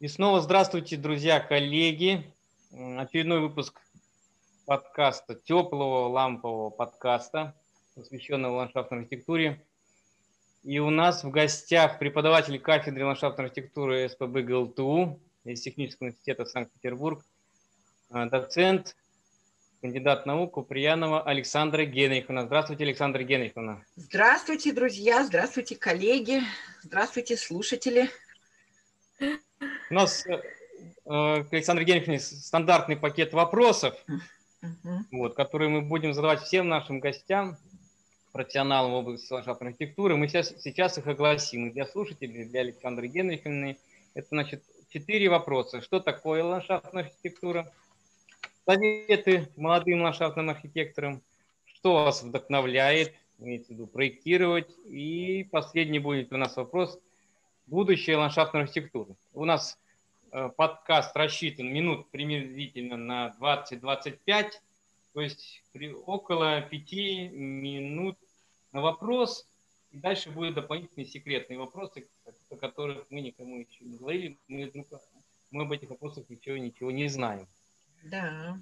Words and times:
И 0.00 0.08
снова 0.08 0.40
здравствуйте, 0.40 0.96
друзья, 0.96 1.40
коллеги. 1.40 2.24
Очередной 2.72 3.40
выпуск 3.40 3.78
подкаста, 4.64 5.34
теплого 5.34 6.08
лампового 6.08 6.70
подкаста, 6.70 7.54
посвященного 7.94 8.56
ландшафтной 8.56 9.00
архитектуре. 9.00 9.62
И 10.62 10.78
у 10.78 10.88
нас 10.88 11.22
в 11.22 11.30
гостях 11.30 11.98
преподаватель 11.98 12.58
кафедры 12.58 13.04
ландшафтной 13.04 13.48
архитектуры 13.48 14.08
СПБ 14.08 14.40
ГЛТУ 14.40 15.20
из 15.44 15.60
Технического 15.60 16.06
университета 16.06 16.46
Санкт-Петербург, 16.46 17.22
э, 18.08 18.24
доцент, 18.30 18.96
кандидат 19.82 20.24
наук 20.24 20.54
Куприянова 20.54 21.20
Александра 21.24 21.84
Генриховна. 21.84 22.46
Здравствуйте, 22.46 22.84
Александра 22.84 23.22
Генриховна. 23.22 23.84
Здравствуйте, 23.96 24.72
друзья, 24.72 25.24
здравствуйте, 25.24 25.76
коллеги, 25.76 26.40
здравствуйте, 26.84 27.36
слушатели. 27.36 28.08
У 29.90 29.94
нас, 29.94 30.24
э, 30.24 30.40
э 31.06 31.44
Александр 31.50 31.82
Генриховна, 31.82 32.20
стандартный 32.20 32.96
пакет 32.96 33.32
вопросов, 33.32 33.96
угу. 34.62 35.04
вот, 35.10 35.34
которые 35.34 35.68
мы 35.68 35.82
будем 35.82 36.14
задавать 36.14 36.42
всем 36.42 36.68
нашим 36.68 37.00
гостям, 37.00 37.56
профессионалам 38.30 38.92
в 38.92 38.94
области 38.94 39.32
ландшафтной 39.32 39.70
архитектуры. 39.70 40.16
Мы 40.16 40.28
сейчас, 40.28 40.54
сейчас 40.58 40.96
их 40.96 41.08
огласим. 41.08 41.66
И 41.66 41.72
для 41.72 41.86
слушателей, 41.86 42.44
для 42.44 42.60
Александры 42.60 43.08
Генриховны, 43.08 43.78
это 44.14 44.28
значит 44.30 44.62
четыре 44.90 45.28
вопроса. 45.28 45.80
Что 45.80 45.98
такое 45.98 46.44
ландшафтная 46.44 47.04
архитектура? 47.04 47.72
Советы 48.64 49.48
молодым 49.56 50.02
ландшафтным 50.02 50.50
архитекторам. 50.50 51.20
Что 51.64 51.94
вас 51.94 52.22
вдохновляет, 52.22 53.12
имеется 53.40 53.72
в 53.72 53.74
виду, 53.74 53.88
проектировать. 53.88 54.70
И 54.86 55.48
последний 55.50 55.98
будет 55.98 56.32
у 56.32 56.36
нас 56.36 56.56
вопрос– 56.56 56.96
будущее 57.70 58.16
ландшафтной 58.16 58.62
архитектуры. 58.62 59.14
У 59.32 59.44
нас 59.44 59.78
э, 60.32 60.50
подкаст 60.56 61.16
рассчитан 61.16 61.72
минут 61.72 62.10
приблизительно 62.10 62.96
на 62.96 63.34
20-25, 63.40 64.50
то 65.14 65.20
есть 65.20 65.62
около 66.04 66.60
5 66.60 66.92
минут 67.32 68.18
на 68.72 68.80
вопрос, 68.82 69.46
и 69.92 69.98
дальше 69.98 70.30
будут 70.30 70.54
дополнительные 70.54 71.06
секретные 71.06 71.58
вопросы, 71.58 72.08
о 72.50 72.56
которых 72.56 73.06
мы 73.08 73.20
никому 73.20 73.60
еще 73.60 73.84
не 73.84 73.96
говорили, 73.96 74.38
мы, 74.48 74.70
мы 75.52 75.62
об 75.62 75.72
этих 75.72 75.90
вопросах 75.90 76.28
ничего, 76.28 76.56
ничего 76.56 76.90
не 76.90 77.08
знаем. 77.08 77.46
Да. 78.02 78.58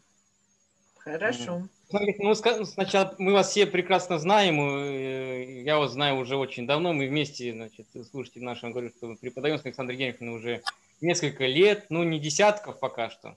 Хорошо. 0.98 1.69
Ну, 1.91 2.34
сначала 2.34 3.14
мы 3.19 3.33
вас 3.33 3.48
все 3.48 3.67
прекрасно 3.67 4.19
знаем, 4.19 4.61
э, 4.61 5.62
я 5.62 5.78
вас 5.78 5.92
знаю 5.92 6.17
уже 6.17 6.36
очень 6.36 6.67
давно, 6.67 6.92
мы 6.92 7.08
вместе, 7.08 7.55
значит, 7.55 7.86
слушайте 8.11 8.41
нашим 8.41 8.72
говорю, 8.72 8.91
что 8.91 9.06
мы 9.06 9.17
преподаем 9.17 9.58
с 9.58 9.64
Александрой 9.64 9.97
Генриховной 9.97 10.36
уже 10.36 10.62
несколько 11.00 11.47
лет, 11.47 11.86
ну, 11.89 12.03
не 12.03 12.20
десятков 12.20 12.78
пока 12.78 13.08
что. 13.08 13.36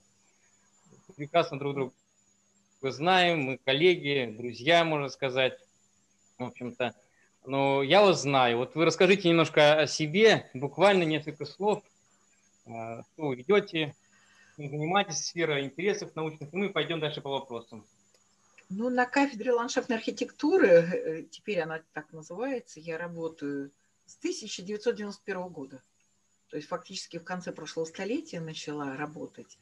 Прекрасно 1.16 1.59
друг 1.59 1.75
друга 1.75 1.93
знаем, 2.81 3.43
мы 3.43 3.58
коллеги, 3.63 4.35
друзья, 4.38 4.83
можно 4.83 5.08
сказать, 5.08 5.58
в 6.38 6.43
общем-то. 6.43 6.93
Но 7.45 7.83
я 7.83 8.02
вас 8.02 8.21
знаю. 8.21 8.58
Вот 8.58 8.75
вы 8.75 8.83
расскажите 8.83 9.30
немножко 9.30 9.80
о 9.80 9.88
себе, 9.88 10.49
буквально 10.53 11.03
несколько 11.03 11.45
слов, 11.45 11.83
э, 12.65 13.02
что 13.13 13.27
вы 13.27 13.36
ведете, 13.38 13.95
занимаетесь, 14.58 15.25
сфера 15.25 15.63
интересов 15.63 16.13
научных, 16.17 16.53
и 16.53 16.58
мы 16.58 16.69
пойдем 16.69 16.99
дальше 16.99 17.21
по 17.21 17.30
вопросам. 17.30 17.86
Ну, 18.73 18.89
на 18.89 19.05
кафедре 19.05 19.52
ландшафтной 19.52 19.97
архитектуры, 19.97 20.67
э, 20.69 21.23
теперь 21.23 21.59
она 21.59 21.81
так 21.91 22.14
называется, 22.14 22.80
я 22.80 22.97
работаю 22.97 23.69
с 24.05 24.16
1991 24.16 25.50
года. 25.50 25.83
То 26.50 26.55
есть 26.55 26.69
фактически 26.69 27.17
в 27.17 27.25
конце 27.25 27.52
прошлого 27.52 27.83
столетия 27.83 28.39
начала 28.39 28.95
работать. 28.95 29.58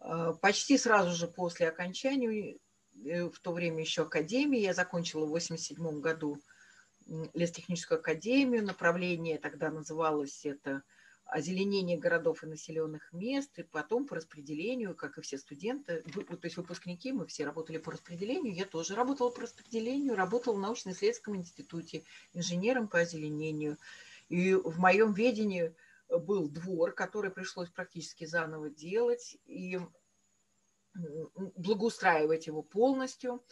А, 0.00 0.32
почти 0.32 0.76
сразу 0.78 1.14
же 1.14 1.28
после 1.28 1.68
окончания, 1.68 2.58
э, 3.04 3.28
в 3.28 3.38
то 3.38 3.52
время 3.52 3.82
еще 3.82 4.02
академии, 4.02 4.58
я 4.58 4.74
закончила 4.74 5.24
в 5.24 5.30
1987 5.30 6.00
году 6.00 6.40
лестехническую 7.34 8.00
академию, 8.00 8.64
направление 8.64 9.38
тогда 9.38 9.70
называлось 9.70 10.44
это– 10.44 10.82
озеленение 11.28 11.98
городов 11.98 12.42
и 12.42 12.46
населенных 12.46 13.12
мест, 13.12 13.58
и 13.58 13.62
потом 13.62 14.06
по 14.06 14.16
распределению, 14.16 14.94
как 14.94 15.18
и 15.18 15.20
все 15.20 15.36
студенты, 15.36 16.02
то 16.02 16.38
есть 16.42 16.56
выпускники, 16.56 17.12
мы 17.12 17.26
все 17.26 17.44
работали 17.44 17.76
по 17.76 17.92
распределению, 17.92 18.54
я 18.54 18.64
тоже 18.64 18.94
работала 18.94 19.30
по 19.30 19.42
распределению, 19.42 20.16
работала 20.16 20.54
в 20.54 20.60
научно-исследовательском 20.60 21.36
институте 21.36 22.04
инженером 22.32 22.88
по 22.88 23.00
озеленению. 23.00 23.76
И 24.30 24.54
в 24.54 24.78
моем 24.78 25.12
ведении 25.12 25.74
был 26.08 26.48
двор, 26.48 26.92
который 26.92 27.30
пришлось 27.30 27.68
практически 27.68 28.24
заново 28.24 28.70
делать 28.70 29.36
и 29.44 29.78
благоустраивать 30.94 32.46
его 32.46 32.62
полностью 32.62 33.44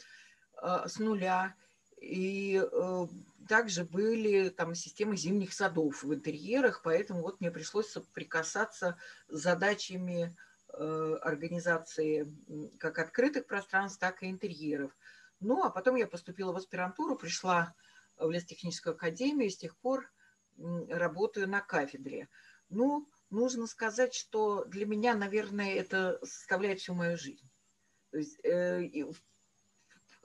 э, 0.62 0.88
с 0.88 0.98
нуля. 0.98 1.54
И 2.00 2.60
э, 2.60 3.06
также 3.48 3.84
были 3.84 4.50
там 4.50 4.74
системы 4.74 5.16
зимних 5.16 5.52
садов 5.52 6.02
в 6.02 6.14
интерьерах, 6.14 6.82
поэтому 6.82 7.22
вот 7.22 7.40
мне 7.40 7.50
пришлось 7.50 7.90
соприкасаться 7.90 8.98
с 9.28 9.38
задачами 9.38 10.36
э, 10.72 11.18
организации 11.22 12.26
как 12.78 12.98
открытых 12.98 13.46
пространств, 13.46 13.98
так 13.98 14.22
и 14.22 14.30
интерьеров. 14.30 14.96
Ну, 15.40 15.64
а 15.64 15.70
потом 15.70 15.96
я 15.96 16.06
поступила 16.06 16.52
в 16.52 16.56
аспирантуру, 16.56 17.16
пришла 17.16 17.74
в 18.16 18.30
лестехническую 18.30 18.94
академию, 18.94 19.48
и 19.48 19.50
с 19.50 19.58
тех 19.58 19.76
пор 19.76 20.10
работаю 20.56 21.48
на 21.48 21.60
кафедре. 21.60 22.28
Ну, 22.68 23.08
нужно 23.30 23.66
сказать, 23.66 24.14
что 24.14 24.64
для 24.64 24.86
меня, 24.86 25.14
наверное, 25.14 25.74
это 25.74 26.18
составляет 26.24 26.80
всю 26.80 26.94
мою 26.94 27.16
жизнь. 27.16 27.48
То 28.10 28.18
есть, 28.18 28.38
э, 28.44 28.88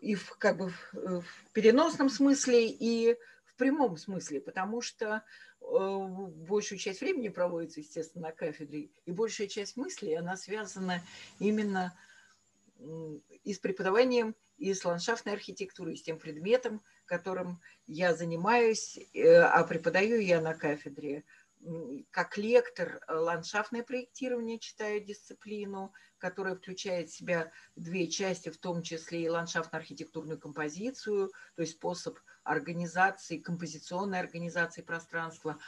и 0.01 0.15
в, 0.15 0.35
как 0.37 0.57
бы 0.57 0.73
в 0.91 1.23
переносном 1.53 2.09
смысле, 2.09 2.67
и 2.67 3.15
в 3.45 3.55
прямом 3.55 3.97
смысле, 3.97 4.41
потому 4.41 4.81
что 4.81 5.23
э, 5.61 5.65
большую 5.65 6.79
часть 6.79 7.01
времени 7.01 7.29
проводится, 7.29 7.79
естественно, 7.79 8.27
на 8.27 8.31
кафедре, 8.33 8.89
и 9.05 9.11
большая 9.11 9.47
часть 9.47 9.77
мыслей, 9.77 10.15
она 10.15 10.35
связана 10.35 11.01
именно 11.39 11.95
и 13.43 13.53
с 13.53 13.59
преподаванием, 13.59 14.35
и 14.57 14.73
с 14.73 14.83
ландшафтной 14.83 15.33
архитектурой, 15.33 15.93
и 15.93 15.97
с 15.97 16.03
тем 16.03 16.17
предметом, 16.17 16.81
которым 17.05 17.59
я 17.85 18.15
занимаюсь, 18.15 18.97
э, 19.13 19.35
а 19.35 19.63
преподаю 19.63 20.19
я 20.19 20.41
на 20.41 20.55
кафедре 20.55 21.23
как 22.11 22.37
лектор 22.37 23.01
э, 23.07 23.13
ландшафтное 23.13 23.83
проектирование 23.83 24.59
читаю 24.59 25.03
дисциплину, 25.03 25.93
которая 26.17 26.55
включает 26.55 27.09
в 27.09 27.15
себя 27.15 27.51
две 27.75 28.07
части, 28.07 28.49
в 28.49 28.57
том 28.57 28.81
числе 28.81 29.23
и 29.23 29.29
ландшафтно-архитектурную 29.29 30.37
композицию, 30.37 31.31
то 31.55 31.61
есть 31.61 31.73
способ 31.73 32.19
организации, 32.43 33.37
композиционной 33.37 34.19
организации 34.19 34.81
пространства, 34.81 35.59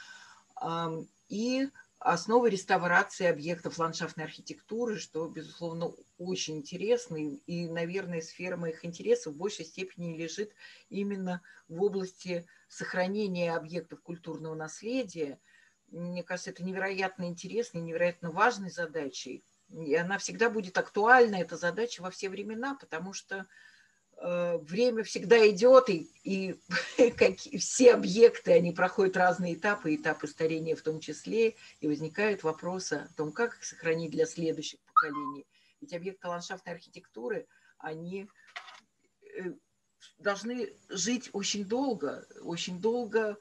и 1.28 1.68
основы 1.98 2.50
реставрации 2.50 3.26
объектов 3.26 3.78
ландшафтной 3.78 4.26
архитектуры, 4.26 4.98
что, 4.98 5.26
безусловно, 5.26 5.92
очень 6.18 6.58
интересно, 6.58 7.16
и, 7.16 7.66
наверное, 7.68 8.20
сфера 8.20 8.56
моих 8.56 8.84
интересов 8.84 9.34
в 9.34 9.38
большей 9.38 9.64
степени 9.64 10.16
лежит 10.16 10.52
именно 10.90 11.42
в 11.68 11.82
области 11.82 12.46
сохранения 12.68 13.54
объектов 13.54 14.02
культурного 14.02 14.54
наследия– 14.54 15.40
мне 15.94 16.22
кажется, 16.22 16.50
это 16.50 16.62
невероятно 16.62 17.24
интересной, 17.24 17.80
невероятно 17.80 18.30
важной 18.30 18.70
задачей. 18.70 19.44
И 19.70 19.94
она 19.94 20.18
всегда 20.18 20.50
будет 20.50 20.76
актуальна, 20.76 21.36
эта 21.36 21.56
задача 21.56 22.02
во 22.02 22.10
все 22.10 22.28
времена, 22.28 22.74
потому 22.74 23.12
что 23.12 23.46
э, 24.16 24.58
время 24.58 25.04
всегда 25.04 25.48
идет, 25.48 25.88
и, 25.88 26.10
и 26.22 26.54
как, 27.16 27.38
все 27.38 27.94
объекты, 27.94 28.52
они 28.52 28.72
проходят 28.72 29.16
разные 29.16 29.54
этапы, 29.54 29.94
этапы 29.94 30.26
старения 30.26 30.76
в 30.76 30.82
том 30.82 31.00
числе, 31.00 31.56
и 31.80 31.88
возникают 31.88 32.42
вопросы 32.42 32.94
о 32.94 33.14
том, 33.16 33.32
как 33.32 33.56
их 33.56 33.64
сохранить 33.64 34.10
для 34.10 34.26
следующих 34.26 34.80
поколений. 34.80 35.46
Ведь 35.80 35.94
объекты 35.94 36.28
ландшафтной 36.28 36.74
архитектуры, 36.74 37.46
они 37.78 38.28
э, 39.22 39.52
должны 40.18 40.72
жить 40.88 41.30
очень 41.32 41.64
долго, 41.64 42.26
очень 42.42 42.80
долго 42.80 43.38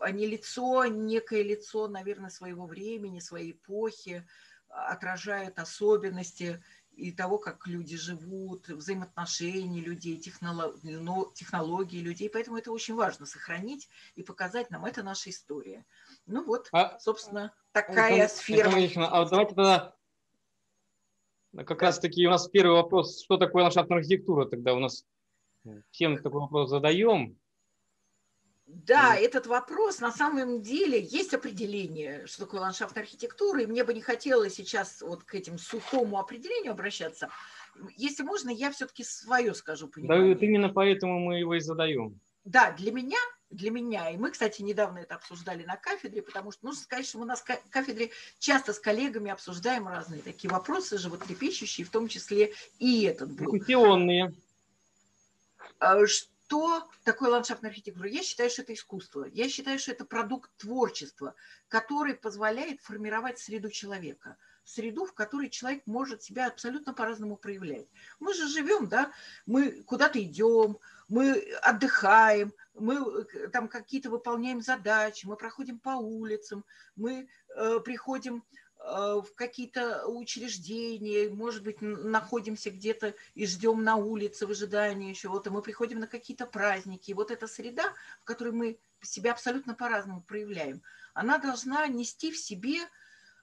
они 0.00 0.26
лицо, 0.26 0.84
некое 0.86 1.42
лицо, 1.42 1.88
наверное, 1.88 2.30
своего 2.30 2.66
времени, 2.66 3.20
своей 3.20 3.52
эпохи, 3.52 4.26
отражают 4.68 5.58
особенности 5.58 6.62
и 6.92 7.10
того, 7.10 7.38
как 7.38 7.66
люди 7.66 7.96
живут, 7.96 8.68
взаимоотношения 8.68 9.80
людей, 9.80 10.18
технологии 10.18 12.00
людей. 12.00 12.28
Поэтому 12.30 12.58
это 12.58 12.70
очень 12.70 12.94
важно 12.94 13.26
сохранить 13.26 13.88
и 14.14 14.22
показать 14.22 14.70
нам. 14.70 14.84
Это 14.84 15.02
наша 15.02 15.30
история. 15.30 15.86
Ну 16.26 16.44
вот, 16.44 16.68
а, 16.72 16.98
собственно, 16.98 17.54
такая 17.72 18.24
это, 18.24 18.34
сфера. 18.34 18.70
А 19.08 19.24
давайте 19.24 19.54
тогда 19.54 19.96
как 21.56 21.80
да. 21.80 21.86
раз 21.86 21.98
таки 21.98 22.26
у 22.26 22.30
нас 22.30 22.48
первый 22.48 22.76
вопрос, 22.76 23.22
что 23.22 23.36
такое 23.36 23.62
ландшафтная 23.64 23.98
архитектура 23.98 24.46
тогда 24.46 24.74
у 24.74 24.78
нас 24.78 25.04
всем 25.90 26.16
такой 26.22 26.40
вопрос 26.40 26.70
задаем. 26.70 27.38
Да, 28.74 29.16
этот 29.16 29.46
вопрос 29.46 30.00
на 30.00 30.10
самом 30.10 30.62
деле 30.62 31.00
есть 31.00 31.34
определение, 31.34 32.26
что 32.26 32.46
такое 32.46 32.62
ландшафтная 32.62 33.04
архитектура, 33.04 33.62
и 33.62 33.66
мне 33.66 33.84
бы 33.84 33.92
не 33.92 34.00
хотелось 34.00 34.54
сейчас 34.54 35.02
вот 35.02 35.24
к 35.24 35.34
этим 35.34 35.58
сухому 35.58 36.18
определению 36.18 36.72
обращаться. 36.72 37.28
Если 37.96 38.22
можно, 38.22 38.48
я 38.48 38.70
все-таки 38.70 39.04
свое 39.04 39.54
скажу 39.54 39.88
понимание. 39.88 40.24
Да, 40.24 40.34
вот 40.34 40.42
именно 40.42 40.68
поэтому 40.70 41.20
мы 41.20 41.38
его 41.38 41.54
и 41.54 41.60
задаем. 41.60 42.18
Да, 42.44 42.72
для 42.72 42.92
меня, 42.92 43.18
для 43.50 43.70
меня, 43.70 44.10
и 44.10 44.16
мы, 44.16 44.30
кстати, 44.30 44.62
недавно 44.62 44.98
это 45.00 45.16
обсуждали 45.16 45.64
на 45.64 45.76
кафедре, 45.76 46.22
потому 46.22 46.50
что 46.50 46.64
нужно 46.64 46.82
сказать, 46.82 47.06
что 47.06 47.18
мы 47.18 47.26
на 47.26 47.36
кафедре 47.70 48.10
часто 48.38 48.72
с 48.72 48.80
коллегами 48.80 49.30
обсуждаем 49.30 49.86
разные 49.86 50.22
такие 50.22 50.50
вопросы, 50.50 50.96
животрепещущие, 50.96 51.86
в 51.86 51.90
том 51.90 52.08
числе 52.08 52.54
и 52.78 53.02
этот 53.02 53.30
был. 53.30 53.52
Дискуссионные. 53.52 54.34
А, 55.78 55.98
что 56.52 56.86
такое 57.02 57.30
ландшафтная 57.30 57.70
архитектура? 57.70 58.06
Я 58.10 58.22
считаю, 58.22 58.50
что 58.50 58.60
это 58.60 58.74
искусство. 58.74 59.24
Я 59.24 59.48
считаю, 59.48 59.78
что 59.78 59.92
это 59.92 60.04
продукт 60.04 60.50
творчества, 60.58 61.34
который 61.68 62.14
позволяет 62.14 62.82
формировать 62.82 63.38
среду 63.38 63.70
человека– 63.70 64.36
среду, 64.64 65.06
в 65.06 65.14
которой 65.14 65.48
человек 65.50 65.82
может 65.86 66.22
себя 66.22 66.46
абсолютно 66.46 66.94
по-разному 66.94 67.36
проявлять. 67.36 67.86
Мы 68.20 68.34
же 68.34 68.48
живем, 68.48 68.88
да, 68.88 69.12
мы 69.46 69.82
куда-то 69.82 70.22
идем, 70.22 70.78
мы 71.08 71.32
отдыхаем, 71.62 72.52
мы 72.74 72.96
э, 72.96 73.48
там 73.48 73.68
какие-то 73.68 74.10
выполняем 74.10 74.60
задачи, 74.60 75.26
мы 75.26 75.36
проходим 75.36 75.78
по 75.78 75.90
улицам, 75.90 76.64
мы 76.96 77.28
э, 77.56 77.80
приходим 77.80 78.44
в 78.84 79.26
какие-то 79.34 80.06
учреждения, 80.06 81.28
может 81.28 81.62
быть, 81.62 81.80
находимся 81.80 82.70
где-то 82.70 83.14
и 83.34 83.46
ждем 83.46 83.84
на 83.84 83.96
улице 83.96 84.46
в 84.46 84.50
ожидании 84.50 85.12
чего-то, 85.12 85.50
мы 85.50 85.62
приходим 85.62 86.00
на 86.00 86.06
какие-то 86.06 86.46
праздники. 86.46 87.10
И 87.10 87.14
вот 87.14 87.30
эта 87.30 87.46
среда, 87.46 87.92
в 88.20 88.24
которой 88.24 88.52
мы 88.52 88.78
себя 89.00 89.32
абсолютно 89.32 89.74
по-разному 89.74 90.22
проявляем, 90.22 90.82
она 91.14 91.38
должна 91.38 91.86
нести 91.86 92.30
в 92.32 92.38
себе 92.38 92.80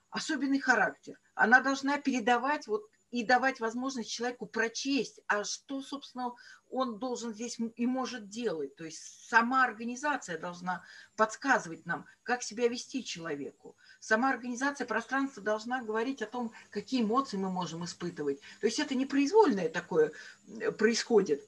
особенный 0.10 0.60
характер. 0.60 1.20
Она 1.36 1.62
должна 1.62 1.98
передавать 1.98 2.68
вот 2.68 2.84
и 3.12 3.24
давать 3.24 3.60
возможность 3.60 4.12
человеку 4.12 4.46
прочесть, 4.46 5.20
а 5.28 5.44
что, 5.44 5.82
собственно, 5.82 6.34
он 6.70 7.00
должен 7.00 7.34
здесь 7.34 7.58
и 7.76 7.88
может 7.88 8.30
делать. 8.30 8.76
То 8.76 8.86
есть 8.86 9.28
сама 9.28 9.64
организация 9.64 10.38
должна 10.38 10.84
подсказывать 11.16 11.86
нам, 11.86 12.06
как 12.24 12.44
себя 12.44 12.68
вести 12.68 13.04
человеку. 13.04 13.76
Сама 14.00 14.30
организация 14.30 14.88
пространства 14.88 15.44
должна 15.44 15.82
говорить 15.82 16.22
о 16.22 16.28
том, 16.28 16.52
какие 16.70 17.02
эмоции 17.02 17.38
мы 17.38 17.50
можем 17.50 17.84
испытывать. 17.86 18.40
То 18.62 18.68
есть 18.68 18.80
это 18.80 18.96
не 18.96 19.06
произвольное 19.06 19.70
такое 19.70 20.12
э, 20.48 20.72
происходит 20.72 21.48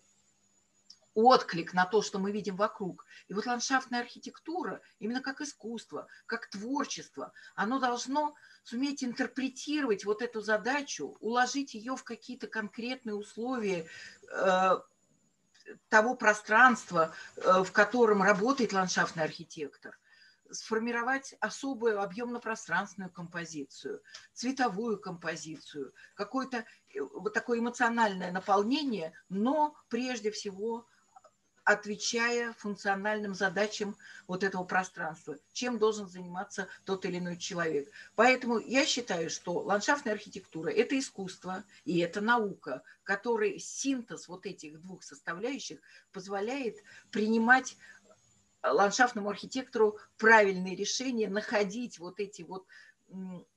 отклик 1.13 1.73
на 1.73 1.85
то, 1.85 2.01
что 2.01 2.19
мы 2.19 2.31
видим 2.31 2.55
вокруг. 2.55 3.05
И 3.27 3.33
вот 3.33 3.45
ландшафтная 3.45 4.01
архитектура, 4.01 4.81
именно 4.99 5.21
как 5.21 5.41
искусство, 5.41 6.07
как 6.25 6.49
творчество, 6.49 7.33
оно 7.55 7.79
должно 7.79 8.35
суметь 8.63 9.03
интерпретировать 9.03 10.05
вот 10.05 10.21
эту 10.21 10.41
задачу, 10.41 11.17
уложить 11.19 11.73
ее 11.73 11.95
в 11.95 12.03
какие-то 12.03 12.47
конкретные 12.47 13.15
условия 13.15 13.87
э, 14.31 14.79
того 15.89 16.15
пространства, 16.15 17.13
э, 17.35 17.63
в 17.63 17.71
котором 17.71 18.23
работает 18.23 18.73
ландшафтный 18.73 19.23
архитектор, 19.23 19.97
сформировать 20.51 21.35
особую 21.39 22.01
объемно-пространственную 22.01 23.11
композицию, 23.11 24.01
цветовую 24.33 24.99
композицию, 24.99 25.93
какое-то 26.15 26.57
э, 26.93 26.99
вот 27.01 27.33
такое 27.33 27.59
эмоциональное 27.59 28.31
наполнение, 28.31 29.13
но 29.29 29.75
прежде 29.89 30.31
всего 30.31 30.87
отвечая 31.63 32.53
функциональным 32.53 33.35
задачам 33.35 33.95
вот 34.27 34.43
этого 34.43 34.63
пространства, 34.63 35.37
чем 35.53 35.77
должен 35.77 36.07
заниматься 36.07 36.67
тот 36.85 37.05
или 37.05 37.19
иной 37.19 37.37
человек. 37.37 37.89
Поэтому 38.15 38.57
я 38.59 38.85
считаю, 38.85 39.29
что 39.29 39.53
ландшафтная 39.53 40.13
архитектура– 40.13 40.69
это 40.71 40.97
искусство 40.97 41.63
и 41.85 41.99
это 41.99 42.19
наука, 42.21 42.83
который 43.03 43.59
синтез 43.59 44.27
вот 44.27 44.45
этих 44.45 44.81
двух 44.81 45.03
составляющих 45.03 45.79
позволяет 46.11 46.77
принимать 47.11 47.77
ландшафтному 48.63 49.29
архитектору 49.29 49.97
правильные 50.17 50.75
решения, 50.75 51.29
находить 51.29 51.99
вот 51.99 52.19
эти 52.19 52.41
вот 52.43 52.65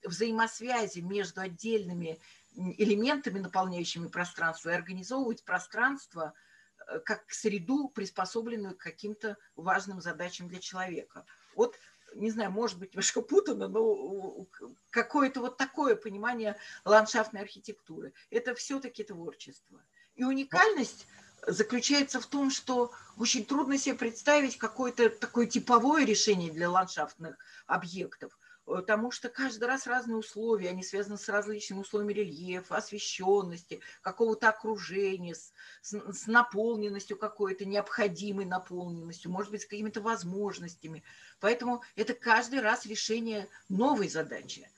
взаимосвязи 0.02 1.00
между 1.00 1.40
отдельными 1.40 2.18
элементами, 2.56 3.38
наполняющими 3.38 4.08
пространство, 4.08 4.70
и 4.70 4.74
организовывать 4.74 5.44
пространство– 5.44 6.32
Э, 6.86 7.00
как 7.00 7.24
среду, 7.32 7.88
приспособленную 7.88 8.76
к 8.76 8.80
каким-то 8.80 9.36
важным 9.56 10.00
задачам 10.00 10.48
для 10.48 10.58
человека. 10.58 11.24
Вот, 11.54 11.78
не 12.14 12.30
знаю, 12.30 12.50
может 12.50 12.78
быть, 12.78 12.92
немножко 12.94 13.22
путано, 13.22 13.68
но 13.68 14.46
какое-то 14.90 15.40
вот 15.40 15.56
такое 15.56 15.96
понимание 15.96 16.56
ландшафтной 16.84 17.42
архитектуры. 17.42 18.12
Это 18.30 18.54
все-таки 18.54 19.04
творчество. 19.04 19.82
И 20.14 20.24
уникальность 20.24 21.06
заключается 21.46 22.20
в 22.20 22.26
том, 22.26 22.50
что 22.50 22.92
очень 23.16 23.44
трудно 23.44 23.78
себе 23.78 23.94
представить 23.94 24.58
какое-то 24.58 25.10
такое 25.10 25.46
типовое 25.46 26.04
решение 26.04 26.52
для 26.52 26.70
ландшафтных 26.70 27.36
объектов– 27.66 28.38
потому 28.64 29.10
что 29.10 29.28
каждый 29.28 29.64
раз 29.64 29.86
разные 29.86 30.16
условия, 30.16 30.70
они 30.70 30.82
связаны 30.82 31.18
с 31.18 31.28
различными 31.28 31.80
условиями 31.80 32.14
рельефа, 32.14 32.76
освещенности, 32.76 33.80
какого-то 34.02 34.48
окружения, 34.48 35.34
с, 35.34 35.52
с, 35.82 35.92
с 35.92 36.26
наполненностью 36.26 37.16
какой-то, 37.16 37.64
необходимой 37.64 38.46
наполненностью, 38.46 39.30
может 39.30 39.50
быть, 39.50 39.62
с 39.62 39.66
какими-то 39.66 40.00
возможностями. 40.00 41.02
Поэтому 41.40 41.82
это 41.96 42.14
каждый 42.14 42.60
раз 42.60 42.86
решение 42.86 43.48
новой 43.68 44.08
задачи. 44.08 44.68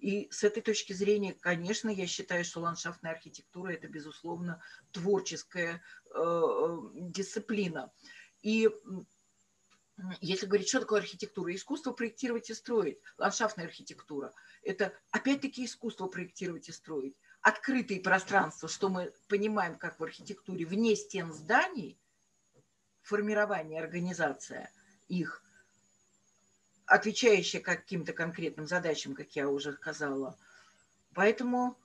И 0.00 0.28
с 0.30 0.44
этой 0.44 0.62
точки 0.62 0.92
зрения, 0.92 1.34
конечно, 1.34 1.88
я 1.88 2.06
считаю, 2.06 2.44
что 2.44 2.60
ландшафтная 2.60 3.12
архитектура– 3.12 3.70
это, 3.72 3.88
безусловно, 3.88 4.62
творческая 4.92 5.82
э, 6.14 6.18
э 6.18 6.78
дисциплина. 6.94 7.92
И 8.42 8.68
если 10.20 10.46
говорить, 10.46 10.68
что 10.68 10.80
такое 10.80 11.00
архитектура, 11.00 11.52
искусство 11.52 11.92
проектировать 11.92 12.50
и 12.50 12.54
строить, 12.54 12.98
ландшафтная 13.18 13.66
архитектура, 13.66 14.32
это 14.62 14.92
опять-таки 15.10 15.64
искусство 15.64 16.06
проектировать 16.06 16.68
и 16.68 16.72
строить. 16.72 17.16
Открытые 17.40 18.00
пространства, 18.00 18.68
что 18.68 18.88
мы 18.88 19.12
понимаем 19.28 19.76
как 19.76 19.98
в 19.98 20.04
архитектуре, 20.04 20.64
вне 20.66 20.94
стен 20.94 21.32
зданий, 21.32 21.98
формирование, 23.02 23.80
организация 23.80 24.70
их, 25.08 25.42
отвечающая 26.88 27.60
каким-то 27.60 28.12
конкретным 28.12 28.66
задачам, 28.66 29.14
как 29.14 29.34
я 29.36 29.48
уже 29.48 29.72
сказала. 29.74 30.36
Поэтому 31.14 31.76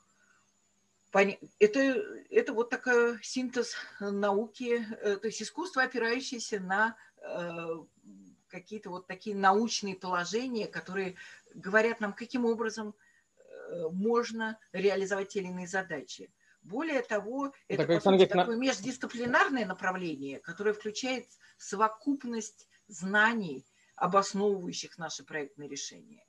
это, 1.59 1.79
это 2.29 2.53
вот 2.53 2.69
такой 2.69 3.21
синтез 3.23 3.75
науки, 3.99 4.85
э, 5.01 5.17
то 5.17 5.27
есть 5.27 5.41
искусство, 5.41 5.83
опирающееся 5.83 6.59
на 6.59 6.95
Э, 7.23 7.77
какие-то 8.49 8.91
вот 8.91 9.07
такие 9.07 9.35
научные 9.35 9.95
положения, 9.95 10.67
которые 10.67 11.15
говорят 11.55 11.99
нам, 12.01 12.13
каким 12.13 12.45
образом 12.45 12.93
э, 13.35 13.89
можно 13.89 14.59
реализовать 14.73 15.29
те 15.29 15.39
или 15.39 15.47
иные 15.47 15.65
задачи. 15.65 16.31
Более 16.61 17.01
того, 17.01 17.51
это, 17.67 17.81
это 17.81 17.95
по 17.95 18.11
сути, 18.11 18.27
такое 18.27 18.57
междисциплинарное 18.57 19.65
направление, 19.65 20.39
которое 20.39 20.73
включает 20.73 21.27
совокупность 21.57 22.67
знаний, 22.87 23.65
обосновывающих 23.95 24.97
наши 24.97 25.23
проектные 25.23 25.69
решения 25.69 26.25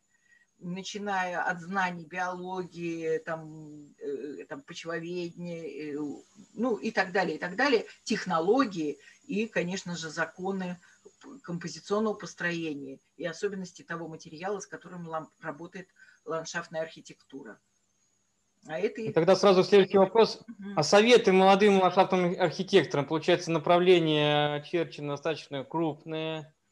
начиная 0.59 1.43
от 1.43 1.61
знаний 1.61 2.07
биологии, 2.07 3.19
там, 3.19 3.95
э, 3.99 4.45
там, 4.49 4.63
почвоведения, 4.63 5.99
ну 6.55 6.77
и 6.77 6.91
так 6.91 7.13
далее, 7.13 7.37
и 7.37 7.39
так 7.39 7.57
далее, 7.57 7.87
технологии 8.05 8.99
и, 9.27 9.47
конечно 9.47 9.97
же, 9.97 10.11
законы 10.11 10.79
композиционного 11.43 12.15
построения 12.15 12.99
и 13.17 13.27
особенности 13.27 13.83
того 13.83 14.09
материала, 14.09 14.61
с 14.61 14.67
которым 14.67 15.09
работает 15.41 15.89
ландшафтная 16.25 16.83
архитектура. 16.83 17.59
А 18.67 18.79
это... 18.79 19.03
И 19.03 19.13
тогда 19.13 19.37
сразу 19.37 19.63
следующий 19.63 19.99
вопрос. 19.99 20.37
Угу. 20.37 20.71
А 20.77 20.83
советы 20.83 21.33
молодым 21.33 21.81
ландшафтным 21.81 22.35
архитекторам, 22.41 23.07
получается, 23.07 23.51
направление 23.51 24.55
очерчено 24.55 25.11
достаточно 25.11 25.65
крупное, 25.65 26.41
э, 26.41 26.64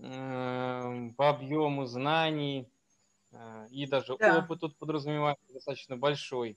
по 0.00 1.28
объему 1.28 1.86
знаний, 1.86 2.70
э, 3.32 3.66
и 3.70 3.86
даже 3.86 4.16
да. 4.16 4.38
опыт 4.38 4.60
тут 4.60 4.76
подразумевается 4.78 5.52
достаточно 5.52 5.96
большой. 5.96 6.56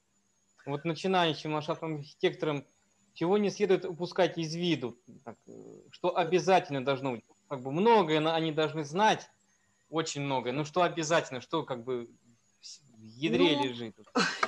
Вот 0.65 0.85
начинающим 0.85 1.53
ландшафтным 1.53 1.95
архитекторам 1.95 2.65
чего 3.13 3.37
не 3.37 3.49
следует 3.49 3.85
упускать 3.85 4.37
из 4.37 4.53
виду, 4.55 4.97
так, 5.25 5.35
что 5.89 6.15
обязательно 6.15 6.85
должно 6.85 7.13
быть. 7.13 7.25
Как 7.49 7.61
бы 7.61 7.71
многое 7.71 8.25
они 8.31 8.51
должны 8.51 8.85
знать, 8.85 9.27
очень 9.89 10.21
многое, 10.21 10.53
но 10.53 10.63
что 10.63 10.83
обязательно, 10.83 11.41
что 11.41 11.63
как 11.63 11.83
бы 11.83 12.09
в 12.97 13.03
ядре 13.03 13.57
ну... 13.57 13.63
лежит. 13.63 13.95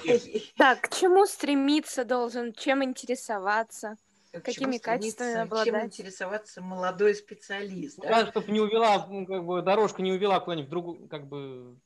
Так, 0.58 0.82
к 0.82 0.96
чему 0.96 1.26
стремиться 1.26 2.06
должен, 2.06 2.54
чем 2.54 2.84
интересоваться? 2.84 3.98
Какими 4.42 4.78
качествами 4.78 5.42
обладать. 5.42 5.68
Чем 5.68 5.86
интересоваться 5.86 6.62
молодой 6.62 7.16
специалист. 7.16 7.98
Ну, 7.98 8.04
да? 8.04 8.28
чтобы 8.28 8.52
не 8.52 8.60
увела, 8.60 9.06
ну, 9.08 9.26
как 9.26 9.46
бы 9.46 9.62
дорожка 9.62 10.02
не 10.02 10.12
увела 10.12 10.40
куда-нибудь 10.40 10.68
в 10.68 10.72
другую, 10.72 11.08
как 11.08 11.28
бы, 11.28 11.78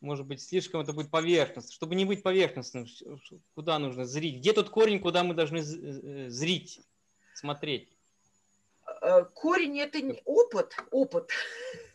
может 0.00 0.26
быть, 0.26 0.40
слишком 0.42 0.80
это 0.80 0.92
будет 0.92 1.10
поверхностно. 1.10 1.72
Чтобы 1.72 1.94
не 1.94 2.04
быть 2.04 2.22
поверхностным, 2.22 2.86
куда 3.54 3.78
нужно 3.78 4.04
зрить? 4.04 4.38
Где 4.38 4.52
тот 4.52 4.70
корень, 4.70 5.00
куда 5.00 5.22
мы 5.22 5.34
должны 5.34 5.58
э, 5.58 6.28
зрить, 6.28 6.80
смотреть? 7.34 7.88
Э, 9.00 9.24
корень– 9.34 9.78
это 9.80 9.98
опыт, 10.24 10.76
опыт. 10.90 11.30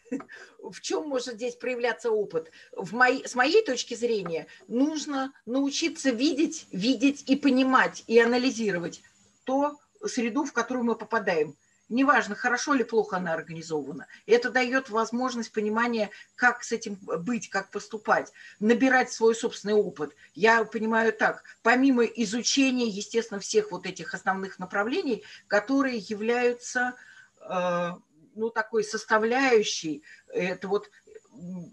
В 0.59 0.79
чем 0.81 1.07
может 1.09 1.35
здесь 1.35 1.55
проявляться 1.55 2.11
опыт? 2.11 2.51
В 2.71 2.93
моей, 2.93 3.27
с 3.27 3.35
моей 3.35 3.63
точки 3.63 3.93
зрения, 3.93 4.47
нужно 4.67 5.33
научиться 5.45 6.11
видеть, 6.11 6.65
видеть 6.71 7.29
и 7.29 7.35
понимать, 7.35 8.03
и 8.07 8.17
анализировать 8.19 9.01
то 9.47 9.77
среду, 10.05 10.45
в 10.45 10.53
которую 10.53 10.85
мы 10.85 10.95
попадаем. 10.95 11.55
Неважно, 11.89 12.35
хорошо 12.35 12.75
или 12.75 12.83
плохо 12.83 13.15
она 13.15 13.33
организована. 13.33 14.07
Это 14.25 14.49
дает 14.49 14.89
возможность 14.89 15.53
понимания, 15.53 16.09
как 16.35 16.63
с 16.63 16.73
этим 16.73 16.95
быть, 16.95 17.49
как 17.49 17.71
поступать, 17.71 18.33
набирать 18.59 19.11
свой 19.11 19.33
собственный 19.33 19.75
опыт. 19.75 20.13
Я 20.35 20.65
понимаю 20.65 21.13
так, 21.13 21.43
помимо 21.61 22.03
изучения, 22.03 22.87
естественно, 22.87 23.39
всех 23.39 23.71
вот 23.71 23.85
этих 23.85 24.13
основных 24.13 24.59
направлений, 24.59 25.23
которые 25.47 25.99
являются 25.99 26.95
э, 27.39 27.91
ну, 28.35 28.49
такой 28.49 28.83
составляющей, 28.83 30.03
это 30.27 30.67
вот 30.67 30.89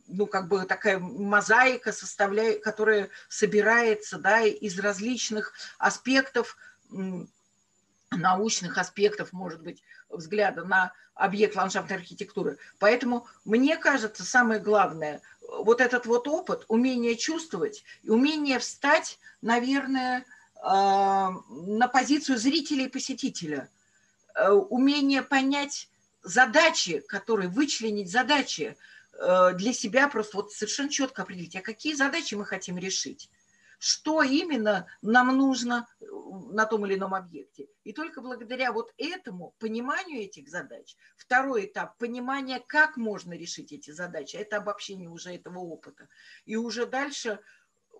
ну, 0.06 0.26
как 0.26 0.48
бы 0.48 0.64
такая 0.64 0.98
мозаика, 0.98 1.92
составляя, 1.92 2.58
которая 2.58 3.10
собирается 3.28 4.18
да, 4.18 4.42
из 4.42 4.78
различных 4.78 5.54
аспектов 5.78 6.56
научных 8.16 8.78
аспектов, 8.78 9.32
может 9.32 9.62
быть, 9.62 9.82
взгляда 10.08 10.64
на 10.64 10.92
объект 11.14 11.56
ландшафтной 11.56 11.98
архитектуры. 11.98 12.58
Поэтому 12.78 13.26
мне 13.44 13.76
кажется, 13.76 14.24
самое 14.24 14.60
главное, 14.60 15.20
вот 15.48 15.80
этот 15.80 16.06
вот 16.06 16.26
опыт, 16.26 16.64
умение 16.68 17.16
чувствовать 17.16 17.84
и 18.02 18.10
умение 18.10 18.58
встать, 18.58 19.18
наверное, 19.42 20.24
а, 20.56 21.32
на 21.48 21.88
позицию 21.88 22.38
зрителя 22.38 22.84
и 22.84 22.88
посетителя, 22.88 23.68
э, 24.34 24.50
умение 24.50 25.22
понять 25.22 25.88
задачи, 26.22 27.00
которые, 27.06 27.48
вычленить 27.48 28.10
задачи 28.10 28.76
э, 29.12 29.52
для 29.54 29.72
себя, 29.72 30.08
просто 30.08 30.38
вот 30.38 30.52
совершенно 30.52 30.88
четко 30.88 31.22
определить, 31.22 31.54
а 31.54 31.60
какие 31.60 31.94
задачи 31.94 32.34
мы 32.34 32.46
хотим 32.46 32.78
решить 32.78 33.28
что 33.78 34.22
именно 34.22 34.86
нам 35.02 35.36
нужно 35.36 35.86
э, 36.00 36.06
на 36.50 36.66
том 36.66 36.86
или 36.86 36.94
ином 36.94 37.14
объекте. 37.14 37.68
И 37.84 37.92
только 37.92 38.20
благодаря 38.20 38.72
вот 38.72 38.92
этому 38.96 39.54
пониманию 39.58 40.22
этих 40.22 40.48
задач, 40.48 40.96
второй 41.16 41.66
этап– 41.66 41.96
понимание, 41.98 42.62
как 42.66 42.96
можно 42.96 43.34
решить 43.34 43.72
эти 43.72 43.90
задачи, 43.90 44.36
это 44.36 44.56
обобщение 44.58 45.08
уже 45.08 45.34
этого 45.34 45.58
опыта. 45.58 46.08
И 46.44 46.56
уже 46.56 46.86
дальше 46.86 47.40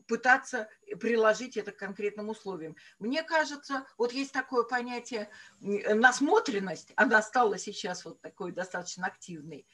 пытаться 0.07 0.69
приложить 1.01 1.57
это 1.57 1.73
к 1.73 1.79
конкретным 1.79 2.29
условиям. 2.29 2.77
Мне 2.99 3.23
кажется, 3.23 3.87
вот 3.97 4.13
есть 4.13 4.33
такое 4.33 4.65
понятие 4.65 5.31
насмотренность, 5.61 6.93
она 6.97 7.23
стала 7.23 7.59
сейчас 7.59 8.05
вот 8.05 8.21
такой 8.21 8.53
достаточно 8.53 9.07
активной. 9.07 9.67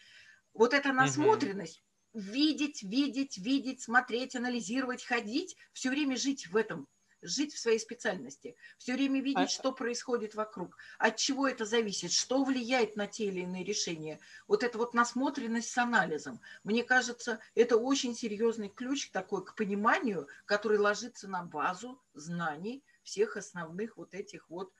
Вот 0.52 0.74
эта 0.74 0.92
насмотренность 0.92 1.82
видеть, 2.12 2.82
видеть, 2.82 3.38
видеть, 3.38 3.82
смотреть, 3.82 4.36
анализировать, 4.36 5.04
ходить, 5.04 5.56
все 5.72 5.90
время 5.90 6.16
жить 6.16 6.48
в 6.48 6.56
этом, 6.56 6.88
жить 7.22 7.54
в 7.54 7.58
своей 7.58 7.78
специальности, 7.78 8.56
все 8.78 8.94
время 8.94 9.20
видеть, 9.20 9.44
а... 9.44 9.48
что 9.48 9.72
происходит 9.72 10.34
вокруг, 10.34 10.76
от 10.98 11.16
чего 11.16 11.46
это 11.46 11.64
зависит, 11.64 12.12
что 12.12 12.44
влияет 12.44 12.96
на 12.96 13.06
те 13.06 13.26
или 13.26 13.40
иные 13.40 13.64
решения. 13.64 14.18
Вот 14.48 14.62
эта 14.62 14.78
вот 14.78 14.94
насмотренность 14.94 15.70
с 15.70 15.78
анализом, 15.78 16.40
мне 16.64 16.82
кажется, 16.82 17.40
это 17.54 17.76
очень 17.76 18.14
серьезный 18.14 18.68
ключ 18.68 19.10
такой 19.10 19.44
к 19.44 19.54
пониманию, 19.54 20.28
который 20.46 20.78
ложится 20.78 21.28
на 21.28 21.42
базу 21.42 22.00
знаний 22.14 22.82
всех 23.02 23.36
основных 23.36 23.96
вот 23.96 24.14
этих 24.14 24.48
вот 24.48 24.72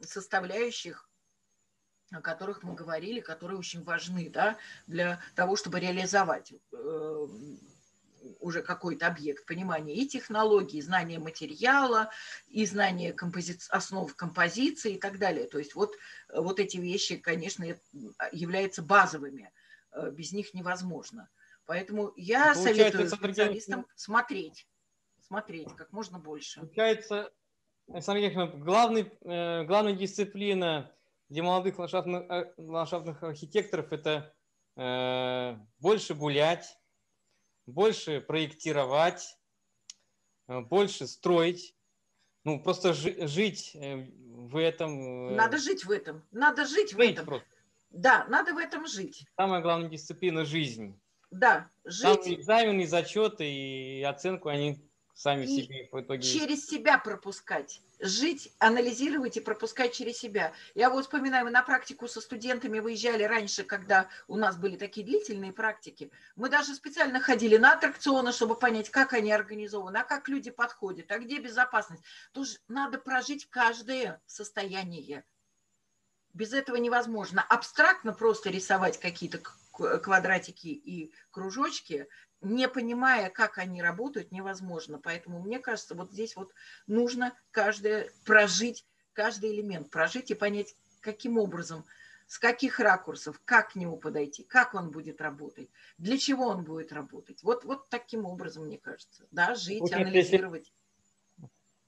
составляющих 0.00 1.09
о 2.10 2.20
которых 2.20 2.62
мы 2.62 2.74
говорили, 2.74 3.20
которые 3.20 3.58
очень 3.58 3.82
важны 3.82 4.30
да, 4.30 4.58
для 4.86 5.20
того, 5.34 5.56
чтобы 5.56 5.80
реализовать 5.80 6.52
э, 6.72 7.26
уже 8.40 8.62
какой-то 8.62 9.06
объект 9.06 9.46
понимания 9.46 9.94
и 9.94 10.06
технологии, 10.06 10.80
знания 10.80 11.18
материала, 11.18 12.10
и 12.48 12.66
знания 12.66 13.12
компози... 13.12 13.58
основ 13.70 14.14
композиции 14.16 14.94
и 14.94 14.98
так 14.98 15.18
далее. 15.18 15.46
То 15.46 15.58
есть 15.58 15.74
вот, 15.74 15.94
вот 16.34 16.58
эти 16.58 16.76
вещи, 16.78 17.16
конечно, 17.16 17.64
являются 18.32 18.82
базовыми. 18.82 19.52
Э, 19.92 20.10
без 20.10 20.32
них 20.32 20.54
невозможно. 20.54 21.28
Поэтому 21.66 22.12
я 22.16 22.54
ну, 22.54 22.62
советую 22.62 23.08
специалистам 23.08 23.86
смотреть, 23.94 24.66
смотреть 25.20 25.68
как 25.76 25.92
можно 25.92 26.18
больше. 26.18 26.60
Получается, 26.60 27.30
Александр 27.88 28.20
Германович, 28.22 28.54
главный, 28.62 29.12
э, 29.22 29.64
главная 29.64 29.94
дисциплина 29.94 30.92
для 31.30 31.44
молодых 31.44 31.78
ландшафтных, 31.78 32.24
э, 32.28 32.52
ландшафтных 32.58 33.22
архитекторов 33.22 33.92
это 33.92 34.34
э, 34.76 35.56
больше 35.78 36.14
гулять, 36.14 36.76
больше 37.66 38.20
проектировать, 38.20 39.38
э, 40.48 40.60
больше 40.60 41.06
строить. 41.06 41.74
Ну, 42.44 42.60
просто 42.60 42.94
жи- 42.94 43.26
жить 43.28 43.72
э, 43.74 44.08
в 44.28 44.56
этом. 44.56 45.36
Надо 45.36 45.58
жить 45.58 45.84
в 45.84 45.90
этом. 45.90 46.22
Надо 46.32 46.66
жить, 46.66 46.90
жить 46.90 46.94
в 46.94 47.00
этом. 47.00 47.26
Просто. 47.26 47.48
Да, 47.90 48.26
надо 48.28 48.52
в 48.52 48.58
этом 48.58 48.86
жить. 48.86 49.24
Самая 49.36 49.60
главная 49.60 49.88
дисциплина– 49.88 50.44
жизнь. 50.46 51.00
Да, 51.30 51.70
жить. 51.84 52.22
Там 52.24 52.34
экзамены, 52.34 52.86
зачеты 52.86 53.48
и 53.48 54.02
оценку 54.02 54.48
они 54.48 54.84
сами 55.14 55.44
и 55.44 55.62
себе 55.62 55.88
в 55.92 56.00
итоге... 56.00 56.22
через 56.22 56.66
себя 56.66 56.98
пропускать. 56.98 57.82
Жить, 58.02 58.50
анализировать 58.58 59.36
и 59.36 59.40
пропускать 59.40 59.92
через 59.92 60.16
себя. 60.16 60.54
Я 60.74 60.88
вот 60.88 61.04
вспоминаю, 61.04 61.44
мы 61.44 61.50
на 61.50 61.62
практику 61.62 62.08
со 62.08 62.22
студентами 62.22 62.78
выезжали 62.78 63.24
раньше, 63.24 63.62
когда 63.62 64.08
у 64.26 64.36
нас 64.36 64.56
были 64.56 64.76
такие 64.76 65.04
длительные 65.04 65.52
практики. 65.52 66.10
Мы 66.34 66.48
даже 66.48 66.74
специально 66.74 67.20
ходили 67.20 67.58
на 67.58 67.74
аттракционы, 67.74 68.32
чтобы 68.32 68.56
понять, 68.56 68.88
как 68.88 69.12
они 69.12 69.30
организованы, 69.30 69.98
а 69.98 70.04
как 70.04 70.28
люди 70.28 70.50
подходят, 70.50 71.12
а 71.12 71.18
где 71.18 71.40
безопасность. 71.40 72.02
Тоже 72.32 72.56
надо 72.68 72.98
прожить 72.98 73.50
каждое 73.50 74.22
состояние. 74.24 75.24
Без 76.32 76.54
этого 76.54 76.76
невозможно. 76.76 77.44
Абстрактно 77.50 78.14
просто 78.14 78.48
рисовать 78.48 78.98
какие-то 78.98 79.38
квадратики 80.02 80.68
и 80.68 81.12
кружочки 81.30 82.08
не 82.40 82.68
понимая, 82.68 83.30
как 83.30 83.58
они 83.58 83.82
работают, 83.82 84.32
невозможно. 84.32 84.98
Поэтому 85.02 85.40
мне 85.40 85.58
кажется, 85.58 85.94
вот 85.94 86.12
здесь 86.12 86.36
вот 86.36 86.52
нужно 86.86 87.34
каждое 87.50 88.10
прожить, 88.24 88.86
каждый 89.12 89.52
элемент 89.52 89.90
прожить 89.90 90.30
и 90.30 90.34
понять, 90.34 90.74
каким 91.00 91.38
образом, 91.38 91.84
с 92.26 92.38
каких 92.38 92.78
ракурсов, 92.78 93.40
как 93.44 93.72
к 93.72 93.74
нему 93.74 93.96
подойти, 93.96 94.44
как 94.44 94.74
он 94.74 94.90
будет 94.90 95.20
работать, 95.20 95.68
для 95.98 96.16
чего 96.16 96.46
он 96.46 96.64
будет 96.64 96.92
работать. 96.92 97.42
Вот, 97.42 97.64
вот 97.64 97.88
таким 97.88 98.24
образом, 98.24 98.66
мне 98.66 98.78
кажется. 98.78 99.26
Да, 99.30 99.54
жить, 99.54 99.80
вот 99.80 99.92
анализировать. 99.92 100.72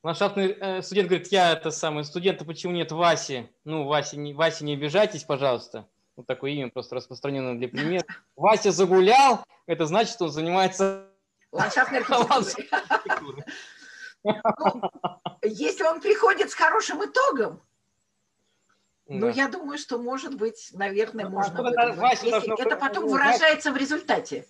Ландшафтный 0.02 0.56
э, 0.58 0.82
студент 0.82 1.08
говорит, 1.08 1.28
я 1.28 1.52
это 1.52 1.70
самый 1.70 2.02
студент, 2.02 2.42
а 2.42 2.44
почему 2.44 2.72
нет 2.72 2.90
Васи? 2.90 3.48
Ну, 3.62 3.84
Васи 3.84 4.16
не, 4.16 4.34
Васи, 4.34 4.64
не 4.64 4.74
обижайтесь, 4.74 5.22
пожалуйста 5.22 5.88
вот 6.16 6.26
такое 6.26 6.52
имя 6.52 6.70
просто 6.70 6.96
распространено 6.96 7.56
для 7.56 7.68
примера. 7.68 8.04
Вася 8.36 8.70
загулял, 8.70 9.44
это 9.66 9.86
значит, 9.86 10.14
что 10.14 10.24
он 10.24 10.30
занимается 10.30 11.08
ландшафтной 11.52 12.00
архитектурой. 12.00 13.44
Ну, 14.24 14.82
если 15.42 15.84
он 15.84 16.00
приходит 16.00 16.50
с 16.50 16.54
хорошим 16.54 17.04
итогом, 17.04 17.60
ну, 19.08 19.28
я 19.28 19.48
думаю, 19.48 19.78
что, 19.78 19.98
может 19.98 20.36
быть, 20.36 20.70
наверное, 20.72 21.26
ну, 21.26 21.32
можно. 21.32 21.68
Это 22.58 22.76
потом 22.76 23.08
выражается 23.08 23.72
в 23.72 23.76
результате. 23.76 24.46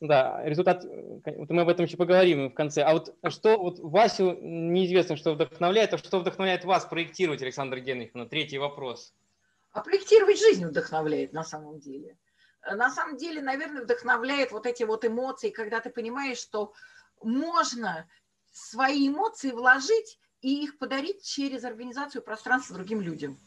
Да, 0.00 0.42
результат, 0.44 0.84
вот 0.84 1.50
мы 1.50 1.62
об 1.62 1.68
этом 1.68 1.86
еще 1.86 1.96
поговорим 1.96 2.50
в 2.50 2.54
конце. 2.54 2.82
А 2.82 2.92
вот 2.92 3.16
что 3.30 3.58
вот 3.58 3.80
Васю 3.80 4.36
неизвестно, 4.40 5.16
что 5.16 5.32
вдохновляет, 5.32 5.92
а 5.94 5.98
что 5.98 6.20
вдохновляет 6.20 6.64
вас 6.64 6.84
проектировать, 6.84 7.42
Александр 7.42 7.78
Генриховна? 7.78 8.28
Третий 8.28 8.58
вопрос. 8.58 9.12
А 9.78 9.80
проектировать 9.80 10.40
жизнь 10.40 10.66
вдохновляет 10.66 11.32
на 11.32 11.44
самом 11.44 11.78
деле. 11.78 12.18
На 12.68 12.90
самом 12.90 13.16
деле, 13.16 13.40
наверное, 13.40 13.82
вдохновляет 13.82 14.50
вот 14.50 14.66
эти 14.66 14.82
вот 14.82 15.04
эмоции, 15.04 15.50
когда 15.50 15.78
ты 15.78 15.90
понимаешь, 15.90 16.38
что 16.38 16.72
можно 17.22 18.08
свои 18.50 19.06
эмоции 19.06 19.52
вложить 19.52 20.18
и 20.40 20.64
их 20.64 20.78
подарить 20.78 21.22
через 21.22 21.62
организацию 21.62 22.22
пространства 22.22 22.74
другим 22.74 23.00
людям. 23.00 23.40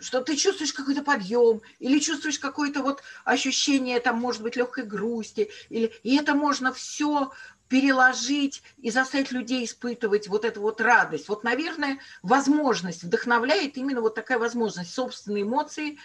Что 0.00 0.20
ты 0.20 0.34
чувствуешь 0.34 0.72
какой-то 0.72 1.04
подъем, 1.04 1.62
или 1.78 2.00
чувствуешь 2.00 2.40
какое-то 2.40 2.82
вот 2.82 3.00
ощущение, 3.24 4.00
там, 4.00 4.18
может 4.18 4.42
быть, 4.42 4.56
легкой 4.56 4.82
грусти, 4.82 5.48
или, 5.68 5.94
и 6.02 6.16
это 6.16 6.34
можно 6.34 6.72
все 6.72 7.30
переложить 7.74 8.62
и 8.76 8.92
заставить 8.92 9.32
людей 9.32 9.64
испытывать 9.64 10.28
вот 10.28 10.44
эту 10.44 10.60
вот 10.60 10.80
радость. 10.80 11.28
Вот, 11.28 11.42
наверное, 11.42 11.98
возможность 12.22 13.02
вдохновляет 13.02 13.76
именно 13.76 14.00
вот 14.00 14.14
такая 14.14 14.38
возможность 14.38 14.94
собственные 14.94 15.42
эмоции, 15.42 15.98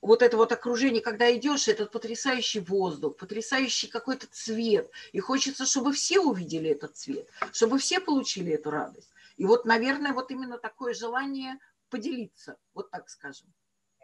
вот 0.00 0.22
это 0.22 0.36
вот 0.36 0.50
окружение, 0.50 1.00
когда 1.00 1.32
идешь, 1.32 1.68
этот 1.68 1.92
потрясающий 1.92 2.58
воздух, 2.58 3.16
потрясающий 3.16 3.86
какой-то 3.86 4.26
цвет, 4.28 4.90
и 5.12 5.20
хочется, 5.20 5.66
чтобы 5.66 5.92
все 5.92 6.18
увидели 6.18 6.70
этот 6.70 6.96
цвет, 6.96 7.28
чтобы 7.52 7.78
все 7.78 8.00
получили 8.00 8.52
эту 8.52 8.70
радость. 8.70 9.12
И 9.36 9.44
вот, 9.44 9.66
наверное, 9.66 10.14
вот 10.14 10.32
именно 10.32 10.58
такое 10.58 10.94
желание 10.94 11.60
поделиться, 11.90 12.56
вот 12.74 12.90
так 12.90 13.08
скажем. 13.08 13.46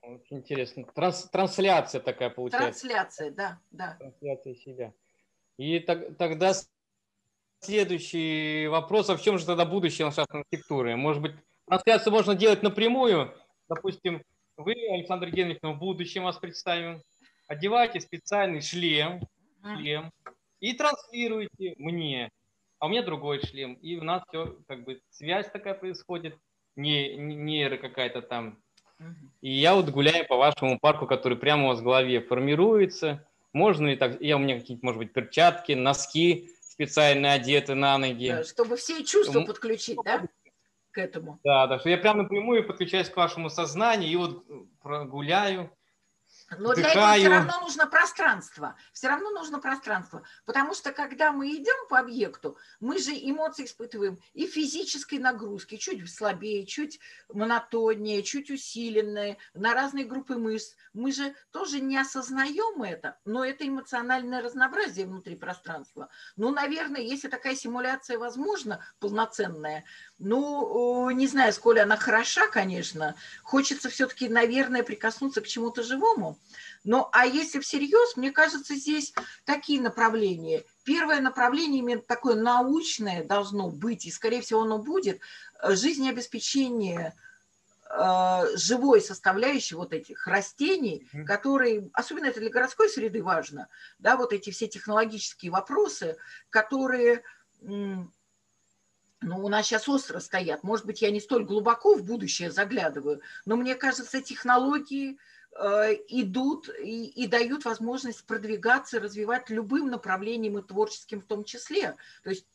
Очень 0.01 0.37
интересно. 0.37 0.85
Транс, 0.95 1.25
трансляция 1.25 2.01
такая 2.01 2.31
получается. 2.31 2.83
Трансляция, 2.83 3.31
да, 3.33 3.59
да. 3.73 3.97
Трансляция 3.99 4.55
себя. 4.55 4.95
И 5.57 5.81
так, 5.81 6.17
тогда 6.17 6.55
следующий 7.61 8.67
вопрос, 8.69 9.11
а 9.11 9.17
в 9.17 9.23
чем 9.23 9.39
же 9.39 9.47
тогда 9.47 9.65
будущее 9.65 10.05
ландшафтной 10.05 10.43
архитектуры? 10.43 10.97
Может 10.97 11.23
быть, 11.23 11.33
трансляцию 11.67 12.13
можно 12.13 12.35
делать 12.35 12.63
напрямую? 12.63 13.33
Допустим, 13.69 14.23
вы, 14.57 14.75
Александр 14.93 15.31
Генрихович, 15.31 15.77
в 15.77 15.79
будущем 15.79 16.25
вас 16.25 16.39
представим. 16.39 17.03
Одевайте 17.47 18.01
специальный 18.01 18.61
шлем, 18.61 19.21
шлем 19.63 20.13
и 20.61 20.75
транслируйте 20.75 21.75
мне. 21.79 22.31
А 22.79 22.87
у 22.87 22.89
меня 22.89 23.03
другой 23.03 23.41
шлем. 23.41 23.75
И 23.75 23.97
у 23.97 24.05
нас 24.05 24.23
все, 24.29 24.57
как 24.67 24.85
бы, 24.85 25.01
связь 25.11 25.51
такая 25.51 25.75
происходит, 25.75 26.37
не, 26.77 27.17
не 27.17 27.37
нейро 27.37 27.77
какая-то 27.77 28.23
там. 28.23 28.59
И 29.41 29.51
я 29.51 29.75
вот 29.75 29.89
гуляю 29.91 30.27
по 30.27 30.37
вашему 30.37 30.79
парку, 30.79 31.07
который 31.07 31.37
прямо 31.37 31.65
у 31.65 31.69
вас 31.69 31.81
в 31.81 31.85
голове 31.85 32.21
формируется. 32.21 33.27
Можно 33.53 33.89
ли 33.89 33.97
так? 33.97 34.21
Я 34.21 34.37
у 34.37 34.39
меня 34.39 34.59
какие-то, 34.59 34.85
может 34.85 34.99
быть, 34.99 35.13
перчатки, 35.13 35.73
носки 35.73 36.51
специально 36.81 37.33
одеты 37.33 37.75
на 37.75 37.99
ноги. 37.99 38.43
Чтобы 38.45 38.77
все 38.77 39.05
чувства 39.05 39.43
подключить, 39.43 39.99
да? 40.05 40.27
К 40.93 40.99
этому. 40.99 41.39
Да, 41.45 41.67
да, 41.67 41.79
что 41.79 41.91
я 41.91 41.99
прямо 41.99 42.23
напрямую 42.23 42.67
подключаюсь 42.67 43.09
к 43.09 43.17
вашему 43.17 43.51
сознанию 43.51 44.11
и 44.11 44.17
вот 44.17 44.45
прогуляю, 44.81 45.71
но 46.59 46.75
для 46.75 46.91
этого 46.91 47.15
все 47.15 47.29
равно 47.29 47.61
нужно 47.61 47.87
пространство. 47.87 48.77
Все 48.93 49.09
равно 49.09 49.31
нужно 49.31 49.61
пространство. 49.61 50.23
Потому 50.45 50.75
что 50.75 50.93
когда 50.93 51.33
мы 51.33 51.51
идем 51.51 51.89
по 51.89 51.99
объекту, 51.99 52.57
мы 52.81 52.99
же 52.99 53.13
эмоции 53.13 53.65
испытываем 53.65 54.19
и 54.33 54.47
физической 54.47 55.19
нагрузки, 55.19 55.77
чуть 55.77 56.13
слабее, 56.13 56.67
чуть 56.67 56.99
монотоннее, 57.33 58.23
чуть 58.23 58.51
усиленные, 58.51 59.39
на 59.55 59.75
разные 59.75 60.05
группы 60.05 60.37
мышц. 60.37 60.75
Мы 60.93 61.13
же 61.13 61.35
тоже 61.53 61.81
не 61.81 61.97
осознаем 61.97 62.83
это, 62.83 63.19
но 63.25 63.45
это 63.45 63.67
эмоциональное 63.67 64.43
разнообразие 64.43 65.07
внутри 65.07 65.37
пространства. 65.37 66.09
Ну, 66.37 66.51
наверное, 66.51 67.01
если 67.01 67.29
такая 67.29 67.55
симуляция 67.55 68.19
возможна, 68.19 68.85
полноценная, 68.99 69.85
ну, 70.21 71.09
не 71.11 71.27
знаю, 71.27 71.53
сколь 71.53 71.81
она 71.81 71.97
хороша, 71.97 72.47
конечно, 72.47 73.17
хочется 73.43 73.89
все-таки, 73.89 74.29
наверное, 74.29 74.83
прикоснуться 74.83 75.41
к 75.41 75.49
чему-то 75.49 75.83
живому. 75.83 76.39
Ну, 76.85 77.09
а 77.13 77.27
если 77.27 77.59
всерьез, 77.59 78.17
мне 78.17 78.31
кажется, 78.31 78.75
здесь 78.75 79.15
такие 79.45 79.81
направления. 79.81 80.65
Первое 80.85 81.21
направление 81.21 81.81
именно 81.81 82.03
такое 82.03 82.37
научное 82.37 83.25
должно 83.25 83.71
быть, 83.71 84.05
и, 84.05 84.11
скорее 84.11 84.43
всего, 84.43 84.63
оно 84.63 84.79
будет, 84.79 85.21
э, 85.63 85.75
жизнеобеспечение 85.75 87.15
э, 87.89 88.57
живой 88.57 89.01
составляющей 89.01 89.75
вот 89.75 89.95
этих 89.95 90.27
растений, 90.27 91.09
которые, 91.27 91.89
особенно 91.95 92.27
это 92.27 92.41
для 92.41 92.51
городской 92.51 92.91
среды 92.91 93.23
важно, 93.23 93.69
да, 93.99 94.17
вот 94.19 94.35
эти 94.35 94.51
все 94.51 94.69
технологические 94.69 95.51
вопросы, 95.51 96.19
которые 96.51 97.25
ну, 99.21 99.45
у 99.45 99.49
нас 99.49 99.67
сейчас 99.67 99.89
остро 99.89 100.19
стоят. 100.21 100.63
Может 100.63 100.87
быть, 100.87 101.03
я 101.03 101.11
не 101.11 101.21
столь 101.21 101.45
глубоко 101.45 101.95
в 101.95 102.03
будущее 102.03 102.51
заглядываю, 102.51 103.21
но 103.45 103.57
мне 103.57 103.75
кажется, 103.75 104.23
технологии 104.23 105.19
Э, 105.59 105.95
идут 106.09 106.69
и, 106.69 107.07
и 107.07 107.27
дают 107.27 107.65
возможность 107.65 108.25
продвигаться, 108.25 109.01
развивать 109.01 109.51
любым 109.51 109.91
направлением 109.91 110.59
и 110.59 110.63
творческим 110.63 111.21
в 111.21 111.27
том 111.27 111.43
числе. 111.43 111.97
То 112.23 112.31
есть 112.31 112.47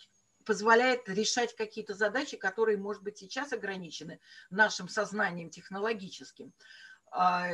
позволяет 0.45 1.10
решать 1.10 1.56
какие-то 1.56 1.93
задачи, 1.93 2.38
которые, 2.38 2.78
может 2.78 3.04
быть, 3.04 3.17
сейчас 3.17 3.51
ограничены 3.51 4.19
нашим 4.49 4.88
сознанием 4.88 5.49
технологическим. 5.49 6.54
А, 7.12 7.49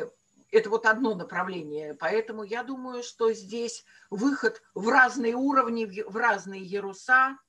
это 0.52 0.70
вот 0.70 0.86
одно 0.86 1.16
направление. 1.16 1.96
Поэтому 1.96 2.44
я 2.44 2.64
думаю, 2.64 3.02
что 3.02 3.34
здесь 3.34 3.84
выход 4.12 4.62
в 4.76 4.90
разные 4.90 5.34
уровни, 5.34 6.04
в 6.04 6.18
разные 6.18 6.62
яруса– 6.62 7.38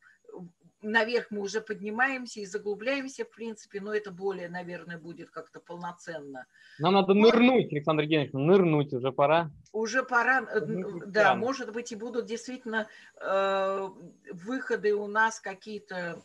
наверх 0.82 1.30
мы 1.30 1.40
уже 1.40 1.60
поднимаемся 1.60 2.40
и 2.40 2.46
заглубляемся, 2.46 3.24
в 3.24 3.30
принципе, 3.30 3.80
но 3.80 3.94
это 3.94 4.10
более, 4.10 4.48
наверное, 4.48 4.98
будет 4.98 5.30
как-то 5.30 5.60
полноценно. 5.60 6.46
Нам 6.78 6.94
надо 6.94 7.14
нырнуть, 7.14 7.72
Александр 7.72 8.02
Евгеньевич, 8.02 8.32
нырнуть, 8.32 8.92
уже 8.92 9.12
пора. 9.12 9.50
Уже 9.72 10.02
пора, 10.02 10.42
э, 10.42 10.60
да, 11.06 11.34
может 11.34 11.72
быть, 11.72 11.92
и 11.92 11.96
будут 11.96 12.26
действительно 12.26 12.88
э, 13.20 13.88
выходы 14.32 14.94
у 14.94 15.06
нас 15.06 15.40
какие-то 15.40 16.22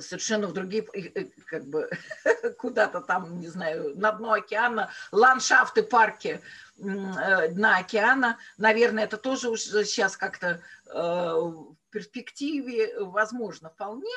совершенно 0.00 0.48
в 0.48 0.52
другие, 0.52 0.82
как 1.46 1.64
бы, 1.66 1.88
куда-то 2.58 3.00
там, 3.00 3.38
не 3.38 3.48
знаю, 3.48 3.92
на 3.96 4.12
дно 4.12 4.32
океана, 4.32 4.90
ландшафты, 5.12 5.82
парки 5.82 6.40
э, 6.78 7.48
дна 7.48 7.78
океана. 7.78 8.38
Наверное, 8.58 9.04
это 9.04 9.16
тоже 9.16 9.50
уже 9.50 9.84
сейчас 9.84 10.16
как-то 10.16 10.60
перспективе 11.92 12.98
возможно 12.98 13.70
вполне. 13.70 14.10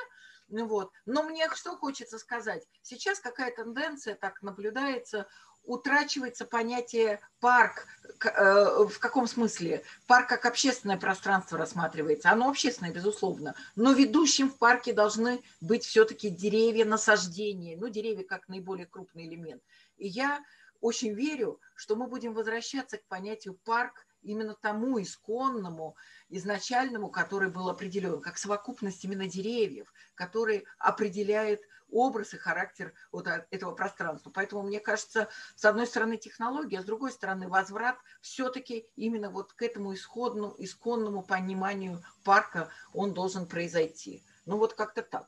Ну 0.48 0.66
вот. 0.66 0.92
Но 1.06 1.24
мне 1.24 1.50
что 1.54 1.76
хочется 1.78 2.18
сказать? 2.18 2.68
Сейчас 2.82 3.20
какая 3.20 3.52
тенденция 3.52 4.16
так 4.16 4.42
наблюдается, 4.42 5.28
утрачивается 5.64 6.46
понятие 6.46 7.20
парк. 7.40 7.88
Э, 8.24 8.86
в 8.86 9.00
каком 9.00 9.28
смысле? 9.28 9.84
Парк 10.08 10.30
как 10.30 10.46
общественное 10.46 10.98
пространство 10.98 11.58
рассматривается. 11.58 12.30
Оно 12.30 12.50
общественное, 12.50 12.94
безусловно. 12.94 13.56
Но 13.76 13.94
ведущим 13.94 14.50
в 14.50 14.58
парке 14.58 14.94
должны 14.94 15.42
быть 15.62 15.84
все-таки 15.84 16.30
деревья, 16.30 16.86
насаждения. 16.86 17.78
Ну, 17.78 17.90
деревья 17.90 18.24
как 18.24 18.48
наиболее 18.48 18.86
крупный 18.86 19.28
элемент. 19.28 19.64
И 19.98 20.08
я 20.08 20.44
очень 20.82 21.14
верю, 21.14 21.60
что 21.76 21.96
мы 21.96 22.08
будем 22.08 22.34
возвращаться 22.34 22.98
к 22.98 23.06
понятию 23.08 23.56
парк 23.66 24.06
именно 24.26 24.56
тому 24.56 25.02
исконному, 25.02 25.96
изначальному, 26.30 27.10
который 27.10 27.50
был 27.50 27.70
определен, 27.70 28.22
как 28.22 28.38
совокупность 28.38 29.04
именно 29.06 29.28
деревьев, 29.28 29.94
который 30.16 30.66
определяет 30.80 31.62
образ 31.92 32.34
и 32.34 32.38
характер 32.38 32.94
вот 33.12 33.28
этого 33.28 33.74
пространства. 33.74 34.32
Поэтому, 34.34 34.64
мне 34.64 34.80
кажется, 34.80 35.30
с 35.56 35.66
одной 35.66 35.88
стороны 35.88 36.18
технология, 36.18 36.80
а 36.80 36.82
с 36.82 36.86
другой 36.86 37.12
стороны 37.12 37.48
возврат 37.48 37.98
все-таки 38.22 38.86
именно 38.96 39.30
вот 39.30 39.54
к 39.54 39.62
этому 39.62 39.94
исходному, 39.94 40.56
исконному 40.58 41.24
пониманию 41.24 42.02
парка 42.24 42.70
он 42.94 43.14
должен 43.14 43.48
произойти. 43.48 44.24
Ну 44.46 44.58
вот 44.58 44.74
как-то 44.74 45.04
так. 45.04 45.28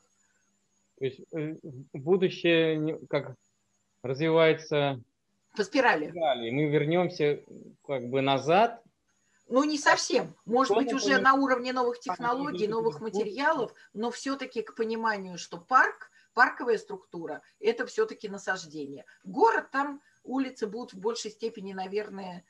То 0.98 1.04
есть 1.04 1.20
э, 1.32 1.54
будущее 1.92 2.98
как 3.08 3.36
развивается 4.02 5.00
по 5.56 5.64
спирали. 5.64 6.10
спирали. 6.10 6.50
Мы 6.50 6.66
вернемся 6.66 7.40
как 7.86 8.08
бы 8.08 8.20
назад 8.20 8.82
ну, 9.48 9.64
не 9.64 9.78
совсем. 9.78 10.34
Может 10.44 10.76
быть, 10.76 10.92
уже 10.92 11.18
на 11.18 11.34
уровне 11.34 11.72
новых 11.72 12.00
технологий, 12.00 12.68
новых 12.68 13.00
материалов, 13.00 13.72
но 13.94 14.10
все-таки 14.10 14.62
к 14.62 14.74
пониманию, 14.74 15.38
что 15.38 15.58
парк, 15.58 16.10
парковая 16.34 16.78
структура, 16.78 17.42
это 17.58 17.86
все-таки 17.86 18.28
насаждение. 18.28 19.06
Город, 19.24 19.70
там 19.70 20.02
улицы 20.22 20.66
будут 20.66 20.92
в 20.92 20.98
большей 20.98 21.30
степени, 21.30 21.72
наверное, 21.72 22.44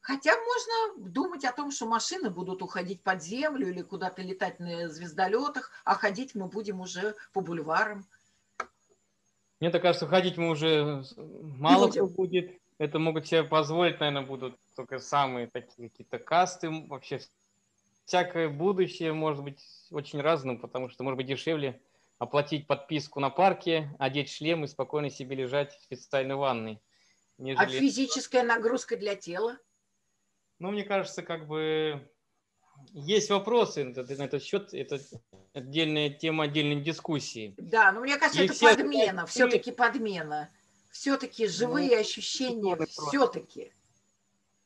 Хотя 0.00 0.32
можно 0.36 1.10
думать 1.10 1.46
о 1.46 1.52
том, 1.52 1.70
что 1.70 1.86
машины 1.86 2.28
будут 2.28 2.60
уходить 2.60 3.02
под 3.02 3.22
землю 3.22 3.70
или 3.70 3.80
куда-то 3.80 4.20
летать 4.20 4.60
на 4.60 4.90
звездолетах, 4.90 5.70
а 5.86 5.94
ходить 5.94 6.34
мы 6.34 6.46
будем 6.46 6.80
уже 6.80 7.14
по 7.32 7.40
бульварам. 7.40 8.04
Мне 9.60 9.70
так 9.70 9.80
кажется, 9.80 10.06
ходить 10.06 10.36
мы 10.36 10.50
уже 10.50 11.04
мало 11.16 11.88
кто 11.88 12.06
будет. 12.06 12.60
Это 12.76 12.98
могут 12.98 13.26
себе 13.26 13.44
позволить, 13.44 13.98
наверное, 13.98 14.26
будут 14.26 14.58
только 14.74 14.98
самые 14.98 15.46
такие 15.46 15.88
какие-то 15.88 16.18
касты. 16.18 16.70
Вообще 16.70 17.20
всякое 18.04 18.48
будущее 18.48 19.12
может 19.12 19.42
быть 19.42 19.62
очень 19.90 20.20
разным, 20.20 20.60
потому 20.60 20.88
что 20.88 21.04
может 21.04 21.16
быть 21.16 21.26
дешевле 21.26 21.80
оплатить 22.18 22.66
подписку 22.66 23.20
на 23.20 23.30
парке, 23.30 23.90
одеть 23.98 24.30
шлем 24.30 24.64
и 24.64 24.68
спокойно 24.68 25.10
себе 25.10 25.36
лежать 25.36 25.74
в 25.74 25.82
специальной 25.82 26.36
ванной. 26.36 26.80
А 27.38 27.42
нежели... 27.42 27.64
А 27.64 27.68
физическая 27.68 28.42
нагрузка 28.42 28.96
для 28.96 29.16
тела? 29.16 29.58
Ну, 30.58 30.70
мне 30.70 30.84
кажется, 30.84 31.22
как 31.22 31.46
бы 31.46 32.08
есть 32.92 33.30
вопросы 33.30 33.84
на 33.84 34.24
этот 34.24 34.42
счет. 34.42 34.72
Это 34.72 35.00
отдельная 35.52 36.10
тема 36.10 36.44
отдельной 36.44 36.80
дискуссии. 36.80 37.54
Да, 37.56 37.92
но 37.92 38.00
мне 38.00 38.16
кажется, 38.16 38.42
и 38.42 38.44
это 38.46 38.54
все 38.54 38.76
подмена, 38.76 39.26
все-таки 39.26 39.72
подмена. 39.72 40.50
Все-таки 40.90 41.48
живые 41.48 41.96
ну, 41.96 42.00
ощущения, 42.00 42.78
все-таки 42.86 43.72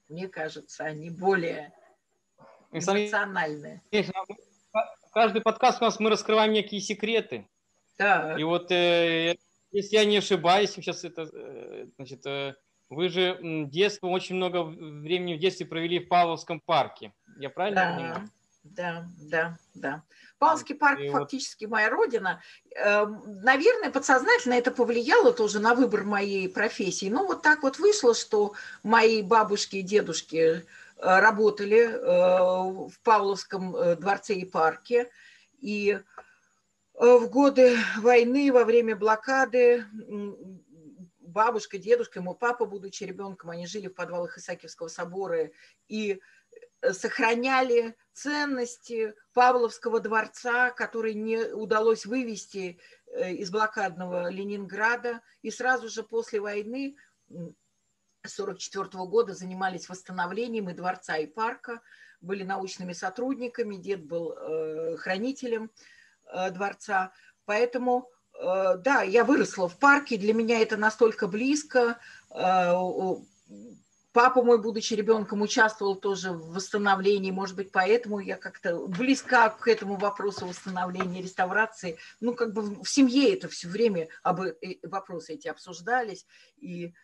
мне 0.09 0.29
кажется, 0.29 0.85
они 0.85 1.11
более 1.11 1.73
эмоциональное. 2.73 3.83
Каждый 5.13 5.43
подкаст 5.43 5.81
у 5.81 5.85
нас 5.85 5.99
мы 6.01 6.11
раскрываем 6.11 6.53
некие 6.53 6.81
секреты. 6.81 7.49
Да. 7.99 8.37
И 8.39 8.45
вот, 8.45 8.71
э, 8.71 9.37
если 9.73 9.97
я 9.97 10.05
не 10.05 10.19
ошибаюсь, 10.19 10.71
сейчас 10.71 11.05
это, 11.05 11.29
э, 11.33 11.87
значит, 11.97 12.25
э, 12.27 12.55
вы 12.89 13.09
же 13.09 13.39
детство, 13.67 14.07
очень 14.07 14.37
много 14.37 14.63
времени 14.63 15.35
в 15.35 15.41
детстве 15.41 15.67
провели 15.67 15.99
в 15.99 16.09
Павловском 16.09 16.61
парке. 16.61 17.13
Я 17.39 17.51
правильно 17.51 17.81
да. 17.81 17.97
понимаю? 17.97 18.31
Да, 18.77 19.07
да, 19.19 19.59
да. 19.75 20.03
Павловский 20.39 20.75
парк 20.75 21.01
и 21.01 21.11
фактически 21.11 21.65
вот... 21.65 21.73
моя 21.73 21.91
родина. 21.91 22.41
Эм, 22.77 23.23
наверное, 23.43 23.91
подсознательно 23.91 24.55
это 24.55 24.71
повлияло 24.71 25.33
тоже 25.33 25.59
на 25.59 25.75
выбор 25.75 26.05
моей 26.05 26.49
профессии. 26.49 27.09
Ну, 27.09 27.27
вот 27.27 27.43
так 27.43 27.63
вот 27.63 27.79
вышло, 27.79 28.15
что 28.15 28.55
мои 28.83 29.23
бабушки 29.23 29.77
и 29.77 29.83
дедушки 29.83 30.37
э, 30.37 30.63
работали 30.97 31.81
э, 31.81 32.89
в 32.89 33.01
Павловском 33.03 33.75
э, 33.75 33.97
дворце 33.97 34.35
и 34.35 34.45
парке. 34.45 35.11
И 35.61 35.99
в 36.95 37.27
годы 37.29 37.77
войны, 37.99 38.53
во 38.53 38.65
время 38.65 38.97
блокады, 38.97 39.85
бабушка, 41.21 41.79
дедушка, 41.79 42.21
мой 42.21 42.37
папа, 42.37 42.65
будучи 42.65 43.05
ребенком, 43.05 43.51
они 43.51 43.67
жили 43.67 43.89
в 43.89 43.95
подвалах 43.95 44.39
Исаакиевского 44.39 44.89
собора 44.89 45.51
и 45.89 46.21
сохраняли 46.93 47.97
ценности 48.19 49.15
Павловского 49.33 50.01
дворца, 50.01 50.71
который 50.71 51.15
не 51.15 51.39
удалось 51.53 52.05
вывести 52.05 52.81
э, 53.07 53.35
из 53.35 53.51
блокадного 53.51 54.29
Ленинграда. 54.29 55.21
И 55.43 55.51
сразу 55.51 55.89
же 55.89 56.03
после 56.03 56.41
войны 56.41 56.97
1944 57.29 59.05
года 59.05 59.35
занимались 59.35 59.89
восстановлением 59.89 60.69
и 60.69 60.75
дворца, 60.75 61.17
и 61.17 61.27
парка, 61.27 61.81
были 62.21 62.43
научными 62.43 62.93
сотрудниками, 62.93 63.77
дед 63.77 64.05
был 64.05 64.33
э, 64.33 64.97
хранителем 64.97 65.71
э, 66.27 66.51
дворца. 66.51 67.13
Поэтому, 67.45 68.11
да, 68.35 69.03
я 69.03 69.25
выросла 69.25 69.69
в 69.71 69.79
парке, 69.79 70.19
для 70.19 70.35
меня 70.35 70.61
это 70.61 70.77
настолько 70.77 71.27
близко, 71.27 71.99
Папа 74.19 74.43
мой, 74.43 74.61
будучи 74.61 74.95
ребенком, 74.95 75.43
участвовал 75.43 75.95
тоже 75.95 76.33
в 76.33 76.55
восстановлении, 76.55 77.31
может 77.31 77.55
быть, 77.55 77.71
поэтому 77.71 78.19
я 78.19 78.37
как-то 78.37 78.89
близка 78.89 79.49
к 79.49 79.69
этому 79.69 79.95
вопросу 79.95 80.45
восстановления, 80.45 81.23
реставрации. 81.23 81.99
Ну, 82.19 82.35
как 82.35 82.53
бы 82.53 82.83
в 82.83 82.89
семье 82.89 83.33
это 83.33 83.47
все 83.47 83.69
время 83.69 84.09
об, 84.25 84.41
э, 84.41 84.55
вопросы 84.83 85.35
эти 85.35 85.47
обсуждались, 85.47 86.27
и, 86.57 86.95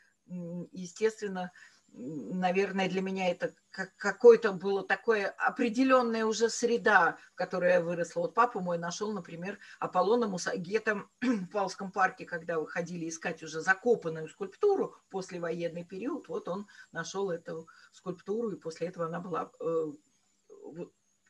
естественно, 0.72 1.53
наверное, 1.96 2.88
для 2.88 3.00
меня 3.00 3.30
это 3.30 3.54
как 3.70 3.94
какое-то 3.96 4.52
было 4.52 4.85
такое 4.85 5.28
определенная 5.28 6.24
уже 6.24 6.48
среда, 6.48 7.18
в 7.33 7.37
которой 7.37 7.72
я 7.72 7.80
выросла. 7.80 8.22
Вот 8.22 8.35
папа 8.35 8.61
мой 8.61 8.78
нашел, 8.78 9.12
например, 9.12 9.59
Аполлона 9.78 10.26
Мусагета 10.26 11.04
в 11.20 11.46
Павловском 11.46 11.92
парке, 11.92 12.24
когда 12.24 12.59
выходили 12.59 13.09
искать 13.09 13.42
уже 13.42 13.61
закопанную 13.61 14.28
скульптуру 14.28 14.96
после 15.09 15.38
военный 15.40 15.85
период, 15.85 16.28
вот 16.28 16.48
он 16.48 16.66
нашел 16.92 17.30
эту 17.30 17.68
скульптуру, 17.92 18.50
и 18.50 18.61
после 18.61 18.88
этого 18.88 19.07
она 19.07 19.20
была 19.20 19.52
э, 19.61 19.92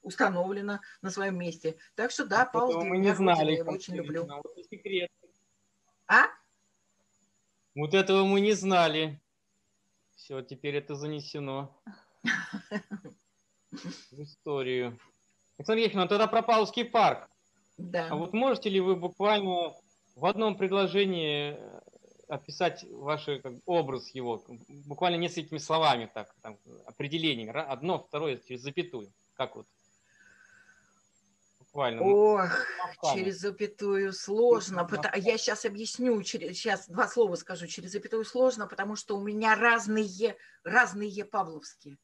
установлена 0.02 0.80
на 1.02 1.10
своем 1.10 1.38
месте. 1.38 1.76
Так 1.94 2.10
что 2.10 2.24
да, 2.24 2.46
Павлов 2.46 2.84
мы 2.84 2.98
не 2.98 3.14
знали, 3.14 3.52
я 3.52 3.58
его 3.58 3.72
очень 3.72 3.96
люблю. 3.96 4.28
А? 6.06 6.24
Вот 7.74 7.92
этого 7.92 8.24
мы 8.24 8.40
не 8.40 8.52
знали. 8.52 9.20
Все, 10.14 10.42
теперь 10.42 10.76
это 10.76 10.94
занесено 10.94 11.76
в 13.70 14.22
историю. 14.22 14.98
Александр 15.58 15.82
Ефимовна, 15.82 16.04
ну 16.04 16.08
тогда 16.08 16.26
про 16.26 16.42
Павловский 16.42 16.84
парк. 16.84 17.28
Да. 17.76 18.08
А 18.10 18.16
вот 18.16 18.32
можете 18.32 18.70
ли 18.70 18.80
вы 18.80 18.96
буквально 18.96 19.74
в 20.14 20.26
одном 20.26 20.56
предложении 20.56 21.58
описать 22.28 22.84
ваш 22.90 23.24
как, 23.24 23.54
образ 23.66 24.14
его, 24.14 24.42
буквально 24.86 25.16
несколькими 25.16 25.58
словами, 25.58 26.10
так, 26.12 26.34
там, 26.42 26.58
определениями, 26.86 27.52
одно, 27.52 27.98
второе, 27.98 28.36
через 28.36 28.62
запятую, 28.62 29.12
как 29.34 29.56
вот? 29.56 29.66
Буквально. 31.74 32.02
Ох, 32.02 32.50
через 33.14 33.40
запятую 33.40 34.12
сложно. 34.12 34.84
Потому, 34.84 35.16
я 35.16 35.36
сейчас 35.36 35.64
объясню, 35.64 36.22
через, 36.22 36.56
сейчас 36.56 36.88
два 36.88 37.08
слова 37.08 37.34
скажу. 37.34 37.66
Через 37.66 37.92
запятую 37.92 38.24
сложно, 38.24 38.66
потому 38.68 38.96
что 38.96 39.16
у 39.16 39.22
меня 39.22 39.56
разные, 39.56 40.36
разные 40.62 41.24
Павловские. 41.24 41.98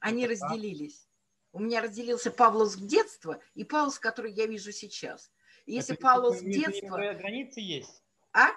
Они 0.00 0.24
Это 0.24 0.32
разделились. 0.32 1.06
У 1.52 1.60
меня 1.60 1.82
разделился 1.82 2.30
Павловск 2.30 2.80
детства 2.80 3.40
и 3.54 3.64
Павловск, 3.64 4.02
который 4.02 4.32
я 4.32 4.46
вижу 4.46 4.72
сейчас. 4.72 5.30
Если 5.66 5.94
Это 5.94 6.02
Павловск 6.02 6.42
детства... 6.42 6.96
Границы 6.96 7.60
есть? 7.60 8.02
А? 8.32 8.48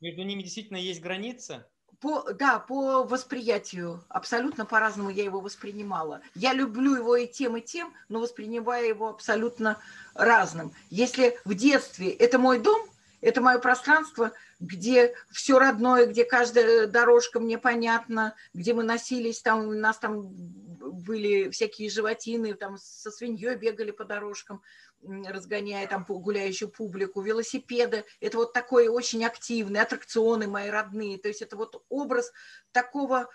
Между 0.00 0.22
ними 0.22 0.42
действительно 0.42 0.76
есть 0.76 1.00
граница? 1.00 1.71
По, 2.02 2.32
да, 2.32 2.58
по 2.58 3.04
восприятию. 3.04 4.02
Абсолютно 4.08 4.66
по-разному 4.66 5.08
я 5.08 5.22
его 5.22 5.40
воспринимала. 5.40 6.20
Я 6.34 6.52
люблю 6.52 6.96
его 6.96 7.14
и 7.14 7.28
тем, 7.28 7.56
и 7.56 7.60
тем, 7.60 7.94
но 8.08 8.18
воспринимаю 8.18 8.88
его 8.88 9.08
абсолютно 9.08 9.78
разным. 10.14 10.72
Если 10.90 11.38
в 11.44 11.54
детстве 11.54 12.10
это 12.10 12.40
мой 12.40 12.58
дом, 12.58 12.82
это 13.20 13.40
мое 13.40 13.60
пространство, 13.60 14.32
где 14.58 15.14
все 15.30 15.60
родное, 15.60 16.06
где 16.06 16.24
каждая 16.24 16.88
дорожка 16.88 17.38
мне 17.38 17.56
понятна, 17.56 18.34
где 18.52 18.74
мы 18.74 18.82
носились, 18.82 19.40
там 19.40 19.68
у 19.68 19.72
нас 19.72 19.96
там 19.98 20.22
были 20.24 21.50
всякие 21.50 21.88
животины, 21.88 22.54
там 22.54 22.78
со 22.78 23.12
свиньей 23.12 23.54
бегали 23.54 23.92
по 23.92 24.04
дорожкам 24.04 24.60
разгоняя 25.02 25.86
там 25.86 26.04
гуляющую 26.08 26.68
публику, 26.68 27.22
велосипеды, 27.22 28.04
это 28.20 28.38
вот 28.38 28.52
такое 28.52 28.90
очень 28.90 29.24
активные 29.24 29.82
аттракционы 29.82 30.46
мои 30.46 30.68
родные, 30.68 31.18
то 31.18 31.28
есть 31.28 31.42
это 31.42 31.56
вот 31.56 31.82
образ 31.88 32.32
такого 32.72 33.28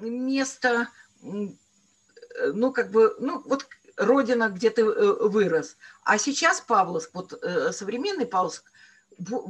места, 0.00 0.88
ну, 1.22 2.72
как 2.72 2.90
бы, 2.90 3.14
ну, 3.18 3.42
вот 3.44 3.66
родина, 3.96 4.48
где 4.48 4.70
ты 4.70 4.82
э, 4.82 5.28
вырос. 5.28 5.76
А 6.02 6.18
сейчас 6.18 6.60
Павловск, 6.60 7.10
вот 7.12 7.32
э, 7.32 7.72
современный 7.72 8.26
Павловск, 8.26 8.64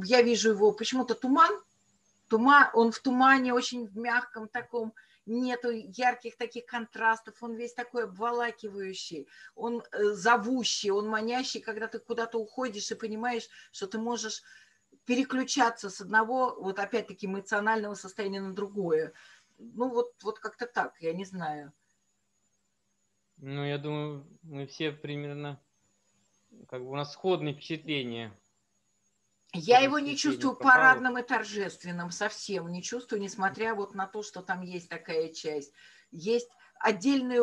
я 0.03 0.21
вижу 0.21 0.49
его 0.49 0.71
почему-то 0.71 1.15
туман, 1.15 1.51
туман, 2.27 2.69
он 2.73 2.91
в 2.91 2.99
тумане, 2.99 3.53
очень 3.53 3.87
в 3.87 3.97
мягком 3.97 4.47
таком, 4.47 4.93
нету 5.31 5.69
ярких 5.71 6.37
таких 6.37 6.65
контрастов, 6.65 7.41
он 7.41 7.55
весь 7.55 7.73
такой 7.73 8.03
обволакивающий, 8.03 9.27
он 9.55 9.83
э, 9.91 10.03
зовущий, 10.13 10.91
он 10.91 11.07
манящий, 11.07 11.61
когда 11.61 11.87
ты 11.87 11.99
куда-то 11.99 12.37
уходишь 12.37 12.91
и 12.91 12.95
понимаешь, 12.95 13.47
что 13.71 13.87
ты 13.87 13.97
можешь 13.97 14.43
переключаться 15.05 15.89
с 15.89 16.01
одного, 16.01 16.55
вот 16.59 16.79
опять-таки, 16.79 17.25
эмоционального 17.25 17.95
состояния 17.95 18.41
на 18.41 18.53
другое. 18.53 19.13
Ну, 19.57 19.89
вот, 19.89 20.13
вот 20.23 20.39
как-то 20.39 20.65
так, 20.65 20.95
я 21.01 21.13
не 21.13 21.25
знаю. 21.25 21.71
Ну, 23.37 23.65
я 23.65 23.77
думаю, 23.77 24.27
мы 24.43 24.67
все 24.67 24.91
примерно, 24.91 25.59
как 26.67 26.83
бы 26.83 26.91
у 26.91 26.95
нас 26.95 27.13
сходные 27.13 27.55
впечатления. 27.55 28.31
Я 29.53 29.79
его 29.79 29.99
не 29.99 30.15
чувствую 30.15 30.55
парадным 30.55 31.17
и 31.17 31.23
торжественным, 31.23 32.11
совсем 32.11 32.71
не 32.71 32.81
чувствую, 32.81 33.21
несмотря 33.21 33.75
вот 33.75 33.93
на 33.93 34.07
то, 34.07 34.23
что 34.23 34.41
там 34.41 34.61
есть 34.61 34.87
такая 34.87 35.29
часть. 35.29 35.73
Есть 36.11 36.49
отдельные 36.79 37.41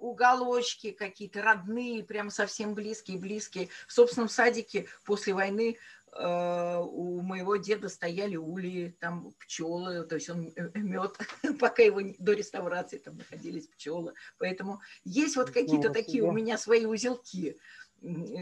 уголочки 0.00 0.92
какие-то 0.92 1.42
родные, 1.42 2.04
прям 2.04 2.30
совсем 2.30 2.74
близкие, 2.74 3.18
близкие. 3.18 3.68
В 3.86 3.92
собственном 3.92 4.28
садике 4.28 4.86
после 5.04 5.34
войны 5.34 5.76
э, 6.12 6.76
у 6.78 7.20
моего 7.20 7.56
деда 7.56 7.88
стояли 7.88 8.36
ульи, 8.36 8.96
там 8.98 9.32
пчелы, 9.40 10.04
то 10.04 10.14
есть 10.14 10.30
он 10.30 10.52
э, 10.56 10.70
мед, 10.74 11.18
пока 11.60 11.82
его 11.82 12.00
до 12.18 12.32
реставрации 12.32 12.98
там 12.98 13.16
находились 13.16 13.66
пчелы. 13.66 14.14
Поэтому 14.38 14.80
есть 15.04 15.36
вот 15.36 15.50
какие-то 15.50 15.90
такие 15.90 16.22
у 16.22 16.32
меня 16.32 16.56
свои 16.58 16.86
узелки 16.86 17.58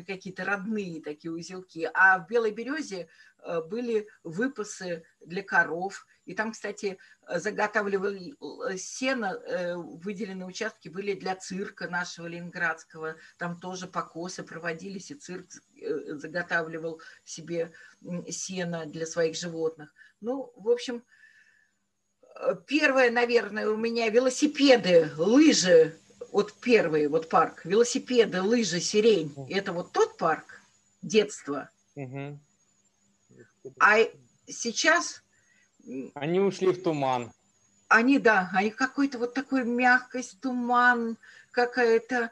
какие-то 0.07 0.44
родные 0.44 1.03
такие 1.03 1.33
узелки. 1.33 1.88
А 1.94 2.18
в 2.18 2.29
Белой 2.29 2.53
Березе 2.53 3.09
э, 3.38 3.61
были 3.62 4.09
выпасы 4.23 5.05
для 5.21 5.42
коров. 5.42 6.07
И 6.27 6.35
там, 6.35 6.53
кстати, 6.53 6.99
заготавливали 7.29 8.35
э, 8.40 8.77
сено, 8.77 9.35
э, 9.35 9.75
выделенные 9.75 10.47
участки 10.47 10.88
были 10.88 11.14
для 11.14 11.35
цирка 11.35 11.88
нашего 11.88 12.27
ленинградского. 12.27 13.16
Там 13.38 13.59
тоже 13.59 13.87
покосы 13.87 14.42
проводились, 14.42 15.11
и 15.11 15.14
цирк 15.14 15.47
заготавливал 16.09 17.01
себе 17.25 17.73
сено 18.29 18.87
для 18.87 19.07
своих 19.07 19.37
животных. 19.37 19.92
Ну, 20.21 20.53
в 20.57 20.68
общем, 20.68 21.03
первое, 22.66 23.11
наверное, 23.11 23.68
у 23.68 23.77
меня 23.77 24.09
велосипеды, 24.09 25.11
лыжи 25.16 25.99
вот 26.32 26.52
первый 26.60 27.08
вот 27.08 27.28
парк, 27.28 27.64
велосипеды, 27.64 28.42
лыжи, 28.42 28.80
сирень, 28.80 29.34
это 29.50 29.72
вот 29.72 29.92
тот 29.92 30.16
парк 30.16 30.60
детства. 31.02 31.70
Угу. 31.94 32.38
А 33.80 33.98
сейчас... 34.46 35.22
Они 36.14 36.40
ушли 36.40 36.68
в 36.68 36.82
туман. 36.82 37.32
они, 37.88 38.18
да, 38.18 38.50
они 38.52 38.70
какой-то 38.70 39.18
вот 39.18 39.34
такой 39.34 39.64
мягкость, 39.64 40.40
туман, 40.40 41.16
какая-то 41.50 42.30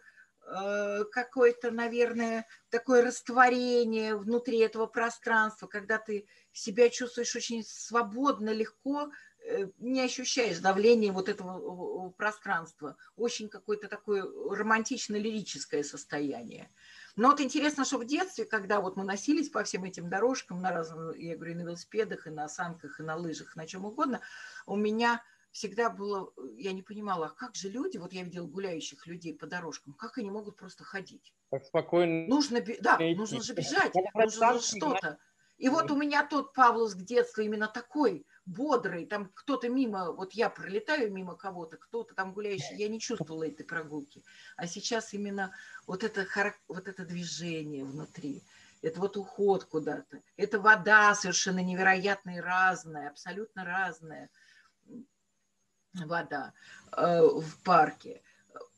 Э, 0.48 1.04
какое-то, 1.10 1.72
наверное, 1.72 2.46
такое 2.70 3.02
растворение 3.04 4.14
внутри 4.14 4.58
этого 4.58 4.86
пространства, 4.86 5.66
когда 5.66 5.98
ты 5.98 6.26
себя 6.52 6.88
чувствуешь 6.88 7.34
очень 7.34 7.64
свободно, 7.64 8.50
легко, 8.50 9.10
не 9.78 10.02
ощущаешь 10.02 10.58
давления 10.58 11.12
вот 11.12 11.28
этого 11.28 12.10
пространства. 12.10 12.96
Очень 13.16 13.48
какое-то 13.48 13.88
такое 13.88 14.24
романтично-лирическое 14.24 15.82
состояние. 15.82 16.70
Но 17.16 17.30
вот 17.30 17.40
интересно, 17.40 17.84
что 17.84 17.98
в 17.98 18.04
детстве, 18.04 18.44
когда 18.44 18.80
вот 18.80 18.96
мы 18.96 19.04
носились 19.04 19.48
по 19.48 19.64
всем 19.64 19.84
этим 19.84 20.08
дорожкам, 20.08 20.60
на 20.60 20.70
разных, 20.70 21.16
я 21.18 21.36
говорю, 21.36 21.56
на 21.56 21.60
велосипедах, 21.62 22.26
и 22.26 22.30
на 22.30 22.48
санках, 22.48 23.00
и 23.00 23.02
на 23.02 23.16
лыжах, 23.16 23.56
на 23.56 23.66
чем 23.66 23.84
угодно, 23.84 24.20
у 24.66 24.76
меня 24.76 25.22
всегда 25.50 25.88
было, 25.88 26.30
я 26.56 26.72
не 26.72 26.82
понимала, 26.82 27.28
а 27.28 27.30
как 27.30 27.54
же 27.54 27.70
люди, 27.70 27.96
вот 27.96 28.12
я 28.12 28.22
видела 28.22 28.46
гуляющих 28.46 29.06
людей 29.06 29.34
по 29.34 29.46
дорожкам, 29.46 29.94
как 29.94 30.18
они 30.18 30.30
могут 30.30 30.56
просто 30.56 30.84
ходить? 30.84 31.32
Так 31.48 31.64
спокойно. 31.64 32.26
Нужно, 32.26 32.62
да, 32.80 32.98
нужно 32.98 33.40
же 33.40 33.54
бежать, 33.54 33.94
нужно 34.14 34.52
же 34.52 34.60
что-то. 34.60 35.18
И 35.58 35.68
вот 35.68 35.90
у 35.90 35.96
меня 35.96 36.26
тот 36.26 36.52
Павловск 36.52 36.98
детства 36.98 37.40
именно 37.40 37.66
такой, 37.66 38.26
бодрый, 38.44 39.06
там 39.06 39.30
кто-то 39.34 39.68
мимо, 39.68 40.12
вот 40.12 40.32
я 40.32 40.50
пролетаю 40.50 41.12
мимо 41.12 41.34
кого-то, 41.34 41.76
кто-то 41.76 42.14
там 42.14 42.32
гуляющий, 42.32 42.76
я 42.76 42.88
не 42.88 43.00
чувствовала 43.00 43.46
этой 43.46 43.64
прогулки. 43.64 44.22
А 44.56 44.66
сейчас 44.66 45.14
именно 45.14 45.52
вот 45.86 46.04
это, 46.04 46.26
вот 46.68 46.88
это 46.88 47.04
движение 47.04 47.84
внутри, 47.84 48.42
это 48.82 49.00
вот 49.00 49.16
уход 49.16 49.64
куда-то, 49.64 50.22
это 50.36 50.60
вода 50.60 51.14
совершенно 51.14 51.60
невероятная, 51.60 52.42
разная, 52.42 53.08
абсолютно 53.08 53.64
разная 53.64 54.30
вода 55.94 56.52
э, 56.92 57.22
в 57.22 57.62
парке, 57.64 58.22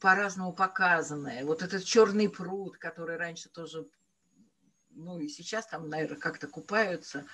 по-разному 0.01 0.53
показанная. 0.53 1.45
Вот 1.45 1.62
этот 1.62 1.85
черный 1.85 2.29
пруд, 2.29 2.79
который 2.79 3.17
раньше 3.17 3.49
тоже, 3.49 3.87
ну 4.99 5.19
и 5.19 5.29
сейчас 5.29 5.67
там, 5.67 5.89
наверное, 5.89 6.19
как-то 6.19 6.47
купаются, 6.47 7.27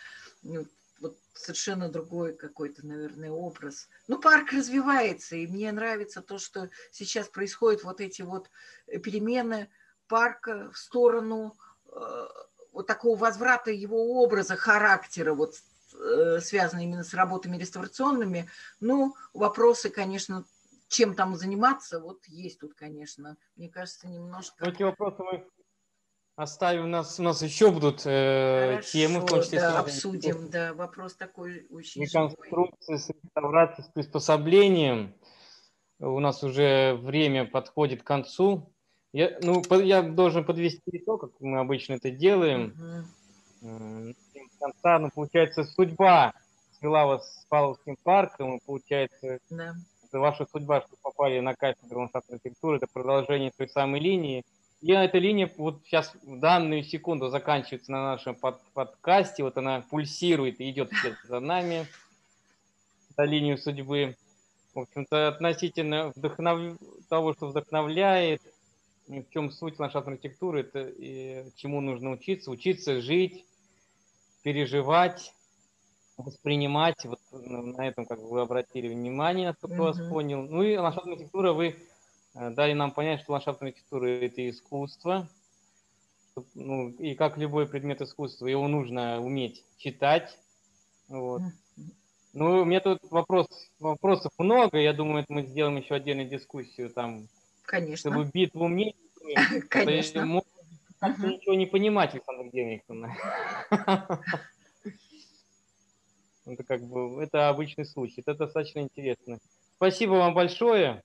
ну, 0.43 0.67
вот 1.01 1.19
совершенно 1.35 1.89
другой 1.89 2.35
какой-то, 2.35 2.87
наверное, 2.87 3.31
образ. 3.31 3.89
Ну, 4.09 4.21
парк 4.21 4.53
развивается, 4.53 5.37
и 5.37 5.47
мне 5.47 5.71
нравится 5.73 6.23
то, 6.23 6.39
что 6.39 6.71
сейчас 6.91 7.29
происходят 7.29 7.83
вот 7.83 8.01
эти 8.01 8.23
вот 8.23 8.51
перемены 8.87 9.69
парка 10.07 10.71
в 10.71 10.79
сторону 10.79 11.57
э, 11.93 12.27
вот 12.73 12.87
такого 12.87 13.19
возврата 13.19 13.71
его 13.71 14.23
образа, 14.23 14.57
характера, 14.57 15.35
вот 15.35 15.57
Э, 15.95 16.41
связаны 16.41 16.85
именно 16.85 17.05
с 17.05 17.15
работами 17.15 17.57
реставрационными. 17.57 18.49
Ну, 18.81 19.15
вопросы, 19.33 19.91
конечно, 19.91 20.45
чем 20.89 21.15
там 21.15 21.37
заниматься, 21.37 22.01
вот 22.01 22.25
есть 22.27 22.59
тут, 22.61 22.75
конечно, 22.75 23.37
мне 23.57 23.69
кажется, 23.69 24.09
немножко... 24.09 24.69
Эти 24.69 24.83
вопросы 24.83 25.23
мы 25.23 25.49
оставим, 26.37 26.85
у 26.85 26.89
нас, 26.89 27.19
у 27.19 27.23
нас 27.23 27.43
еще 27.43 27.71
будут 27.71 28.03
э, 28.05 28.71
Хорошо, 28.73 28.89
темы, 28.91 29.21
в 29.21 29.27
том 29.27 29.43
числе... 29.43 29.61
да, 29.61 29.81
обсудим, 29.81 30.51
да, 30.51 30.75
вопрос 30.75 31.15
такой 31.15 31.67
очень 31.71 32.03
Реконструкция 32.03 32.99
с 32.99 33.11
реставрацией, 33.11 33.87
с 33.87 33.91
приспособлением. 33.91 35.15
У 36.01 36.21
нас 36.21 36.43
уже 36.43 36.95
время 36.95 37.45
подходит 37.47 38.03
к 38.03 38.07
концу. 38.07 38.73
Я, 39.13 39.39
ну, 39.43 39.63
я 39.81 40.03
должен 40.03 40.45
подвести 40.45 40.83
итог, 40.87 41.21
как 41.21 41.31
мы 41.41 41.61
обычно 41.61 41.95
это 41.95 42.11
делаем. 42.11 43.07
Угу 43.63 44.15
конца, 44.65 44.99
ну, 44.99 45.11
получается, 45.15 45.65
судьба 45.65 46.33
свела 46.79 47.07
вас 47.07 47.43
с 47.43 47.47
Павловским 47.47 47.97
парком, 48.03 48.57
и, 48.57 48.61
получается, 48.65 49.39
да. 49.51 49.75
ваша 50.13 50.47
судьба, 50.47 50.81
что 50.81 50.97
попали 51.03 51.41
на 51.41 51.55
кафедру 51.55 52.09
архитектуры, 52.13 52.79
это 52.79 52.87
продолжение 52.93 53.53
той 53.57 53.69
самой 53.69 54.01
линии. 54.01 54.45
И 54.85 54.93
эта 54.93 55.17
линия 55.17 55.51
вот 55.57 55.81
сейчас 55.87 56.13
в 56.25 56.39
данную 56.41 56.85
секунду 56.85 57.31
заканчивается 57.31 57.91
на 57.91 58.05
нашем 58.05 58.35
под, 58.35 58.61
подкасте, 58.75 59.43
вот 59.43 59.57
она 59.57 59.81
пульсирует 59.81 60.61
и 60.61 60.69
идет 60.69 60.91
за 61.27 61.41
нами, 61.41 61.87
за 63.17 63.25
линию 63.25 63.57
судьбы. 63.57 64.15
В 64.75 64.81
общем-то, 64.81 65.29
относительно 65.29 66.13
вдохнов... 66.15 66.77
того, 67.09 67.33
что 67.33 67.47
вдохновляет, 67.47 68.43
в 69.07 69.25
чем 69.31 69.51
суть 69.51 69.79
ландшафтной 69.79 70.17
архитектуры, 70.17 70.61
это 70.61 70.81
и 70.81 71.47
чему 71.57 71.81
нужно 71.81 72.11
учиться, 72.11 72.51
учиться 72.51 73.01
жить, 73.01 73.47
переживать, 74.43 75.33
воспринимать. 76.19 77.03
Вот 77.07 77.21
на 77.33 77.89
этом 77.89 78.05
как 78.05 78.21
бы 78.21 78.29
вы 78.29 78.43
обратили 78.43 78.89
внимание, 78.89 79.49
насколько 79.49 79.77
mm-hmm. 79.77 79.79
вас 79.79 80.09
понял. 80.11 80.43
Ну 80.43 80.63
и 80.63 80.77
ландшафтная 80.77 81.15
архитектура, 81.15 81.55
вы 81.55 81.75
дали 82.35 82.73
нам 82.73 82.91
понять, 82.91 83.21
что 83.21 83.33
ландшафтная 83.33 83.71
архитектура– 83.71 84.07
это 84.07 84.49
искусство. 84.49 85.29
Ну, 86.55 86.91
и 86.91 87.15
как 87.15 87.39
любой 87.39 87.67
предмет 87.69 88.01
искусства, 88.01 88.47
его 88.47 88.67
нужно 88.67 89.21
уметь 89.21 89.65
читать. 89.79 90.37
Вот. 91.09 91.43
Ну, 92.33 92.63
у 92.63 92.65
меня 92.65 92.81
тут 92.81 92.99
вопрос, 93.11 93.47
вопросов 93.79 94.33
много. 94.39 94.79
Я 94.79 94.93
думаю, 94.93 95.23
это 95.23 95.33
мы 95.33 95.45
сделаем 95.45 95.77
еще 95.77 95.95
отдельную 95.95 96.29
дискуссию 96.29 96.91
там. 96.91 97.29
Конечно. 97.63 98.11
Чтобы 98.11 98.31
битву 98.33 98.67
мнений. 98.67 98.97
Конечно 99.71 100.43
как-то 101.05 101.27
ничего 101.27 101.55
не 101.55 101.67
понимать, 101.67 102.15
Александр 102.15 102.51
Генриховна. 102.51 103.15
Это 106.47 106.63
как 106.63 106.83
бы, 106.83 107.23
это 107.23 107.49
обычный 107.49 107.87
случай, 107.87 108.21
это 108.21 108.35
достаточно 108.35 108.81
интересно. 108.81 109.39
Спасибо 109.77 110.11
вам 110.11 110.35
большое. 110.35 111.03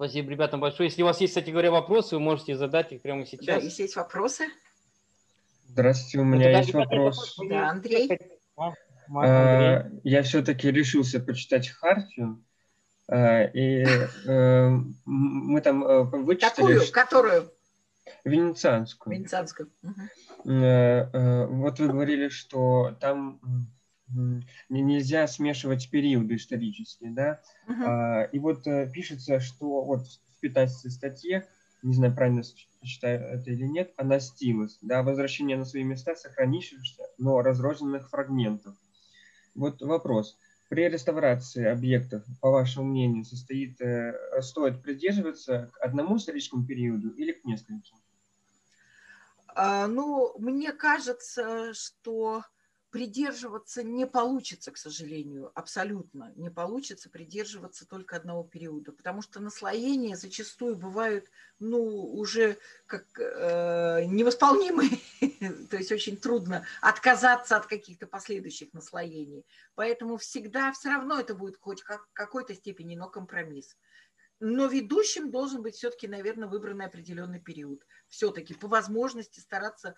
Спасибо 0.00 0.30
ребятам 0.30 0.60
большое. 0.60 0.88
Если 0.88 1.02
у 1.02 1.04
вас 1.04 1.20
есть, 1.20 1.32
кстати 1.34 1.50
говоря, 1.50 1.70
вопросы, 1.70 2.16
вы 2.16 2.22
можете 2.22 2.56
задать 2.56 2.90
их 2.90 3.02
прямо 3.02 3.26
сейчас. 3.26 3.44
Да, 3.44 3.56
если 3.56 3.82
есть 3.82 3.96
вопросы. 3.96 4.46
Здравствуйте, 5.66 6.20
у 6.20 6.24
меня 6.24 6.48
это, 6.48 6.58
есть 6.60 6.72
вопрос. 6.72 7.36
Да, 7.46 7.68
Андрей. 7.68 8.08
А, 8.56 8.72
а 9.14 9.90
я 10.02 10.22
все-таки 10.22 10.70
решился 10.70 11.20
почитать 11.20 11.68
Хартию. 11.68 12.42
А, 13.08 13.42
и 13.42 13.84
э, 13.84 14.68
мы 15.04 15.60
там 15.60 15.84
э, 15.84 16.04
вычитали... 16.04 16.78
Какую? 16.78 16.92
Которую? 16.92 17.52
Венецианскую. 18.24 19.14
Венецианскую. 19.14 19.70
Угу. 19.82 21.52
Вот 21.60 21.78
вы 21.78 21.88
говорили, 21.88 22.30
что 22.30 22.96
там 23.02 23.38
нельзя 24.68 25.26
смешивать 25.26 25.90
периоды 25.90 26.36
исторические, 26.36 27.12
да? 27.12 27.40
Угу. 27.68 28.34
И 28.36 28.38
вот 28.38 28.66
э, 28.66 28.90
пишется, 28.92 29.40
что 29.40 29.84
вот 29.84 30.06
в 30.06 30.40
15 30.40 30.92
статье, 30.92 31.46
не 31.82 31.94
знаю, 31.94 32.14
правильно 32.14 32.42
читаю 32.82 33.20
это 33.20 33.50
или 33.50 33.64
нет, 33.64 33.92
анастилус, 33.96 34.78
да, 34.80 35.02
возвращение 35.02 35.56
на 35.56 35.64
свои 35.64 35.84
места 35.84 36.14
сохранившихся, 36.14 37.04
но 37.18 37.40
разрозненных 37.42 38.08
фрагментов. 38.10 38.74
Вот 39.54 39.82
вопрос. 39.82 40.38
При 40.68 40.88
реставрации 40.88 41.64
объектов, 41.66 42.22
по 42.40 42.50
вашему 42.50 42.86
мнению, 42.86 43.24
состоит, 43.24 43.80
э, 43.80 44.14
стоит 44.40 44.82
придерживаться 44.82 45.70
к 45.72 45.80
одному 45.84 46.16
историческому 46.16 46.64
периоду 46.64 47.10
или 47.10 47.32
к 47.32 47.44
нескольким? 47.44 47.96
А, 49.54 49.88
ну, 49.88 50.32
мне 50.38 50.72
кажется, 50.72 51.74
что 51.74 52.44
придерживаться 52.90 53.82
не 53.82 54.06
получится, 54.06 54.72
к 54.72 54.76
сожалению, 54.76 55.52
абсолютно 55.54 56.32
не 56.36 56.50
получится 56.50 57.08
придерживаться 57.08 57.86
только 57.86 58.16
одного 58.16 58.42
периода, 58.42 58.92
потому 58.92 59.22
что 59.22 59.40
наслоения 59.40 60.16
зачастую 60.16 60.76
бывают, 60.76 61.30
ну, 61.60 61.80
уже 62.14 62.58
как 62.86 63.06
э, 63.18 64.04
невосполнимые, 64.06 64.90
то 65.70 65.76
есть 65.76 65.92
очень 65.92 66.16
трудно 66.16 66.66
отказаться 66.80 67.56
от 67.56 67.66
каких-то 67.66 68.06
последующих 68.06 68.72
наслоений. 68.72 69.46
Поэтому 69.76 70.16
всегда 70.16 70.72
все 70.72 70.88
равно 70.90 71.20
это 71.20 71.34
будет 71.34 71.58
хоть 71.58 71.82
как, 71.82 72.08
какой-то 72.12 72.54
степени, 72.54 72.96
но 72.96 73.08
компромисс. 73.08 73.76
Но 74.40 74.66
ведущим 74.66 75.30
должен 75.30 75.62
быть 75.62 75.74
все-таки, 75.74 76.08
наверное, 76.08 76.48
выбранный 76.48 76.86
определенный 76.86 77.40
период. 77.40 77.86
Все-таки 78.08 78.54
по 78.54 78.68
возможности 78.68 79.38
стараться, 79.38 79.94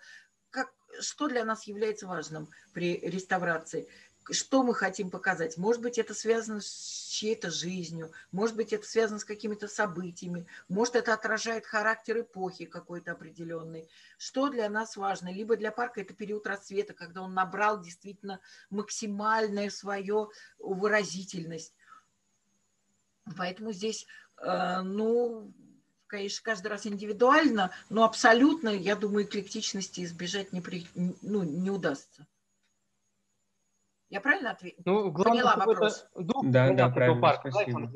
как, 0.53 0.71
что 1.01 1.27
для 1.27 1.43
нас 1.43 1.63
является 1.63 2.07
важным 2.07 2.47
при 2.73 2.99
реставрации, 2.99 3.87
что 4.31 4.63
мы 4.63 4.73
хотим 4.73 5.09
показать. 5.09 5.57
Может 5.57 5.81
быть, 5.81 5.97
это 5.97 6.13
связано 6.13 6.61
с 6.61 7.09
чьей-то 7.11 7.51
жизнью, 7.51 8.11
может 8.31 8.55
быть, 8.55 8.71
это 8.71 8.87
связано 8.87 9.19
с 9.19 9.25
какими-то 9.25 9.67
событиями, 9.67 10.45
может, 10.69 10.95
это 10.95 11.13
отражает 11.13 11.65
характер 11.65 12.21
эпохи 12.21 12.65
какой-то 12.65 13.11
определенной. 13.11 13.89
Что 14.17 14.49
для 14.49 14.69
нас 14.69 14.95
важно? 14.95 15.33
Либо 15.33 15.57
для 15.57 15.71
парка 15.71 16.01
это 16.01 16.13
период 16.13 16.47
расцвета, 16.47 16.93
когда 16.93 17.21
он 17.21 17.33
набрал 17.33 17.81
действительно 17.81 18.39
максимальную 18.69 19.71
свою 19.71 20.31
выразительность. 20.59 21.73
Поэтому 23.37 23.71
здесь 23.71 24.05
Э, 24.43 24.81
ну, 24.81 25.51
конечно, 26.13 26.43
каждый 26.43 26.67
раз 26.67 26.85
индивидуально, 26.85 27.71
но 27.89 28.03
абсолютно, 28.03 28.69
я 28.69 28.95
думаю, 28.95 29.25
эклектичности 29.25 30.03
избежать 30.03 30.53
не, 30.53 30.61
при, 30.61 30.85
ну, 31.23 31.41
не 31.41 31.71
удастся. 31.71 32.27
Я 34.11 34.21
правильно 34.21 34.51
ответила? 34.51 34.83
Ну, 34.85 35.11
главное, 35.11 35.41
Поняла 35.41 35.55
вопрос. 35.55 36.05
дух 36.15 36.45
Да, 36.45 36.71
да, 36.71 36.89
правильно, 36.89 37.19
парка, 37.19 37.49
да, 37.49 37.51
спасибо. 37.51 37.91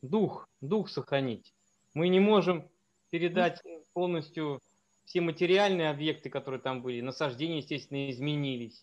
Дух, 0.00 0.48
дух 0.60 0.88
сохранить. 0.88 1.52
Мы 1.92 2.08
не 2.08 2.20
можем 2.20 2.70
передать 3.10 3.60
полностью 3.94 4.60
все 5.04 5.20
материальные 5.20 5.90
объекты, 5.90 6.30
которые 6.30 6.60
там 6.60 6.82
были. 6.82 7.00
Насаждения, 7.00 7.58
естественно, 7.58 8.12
изменились. 8.12 8.80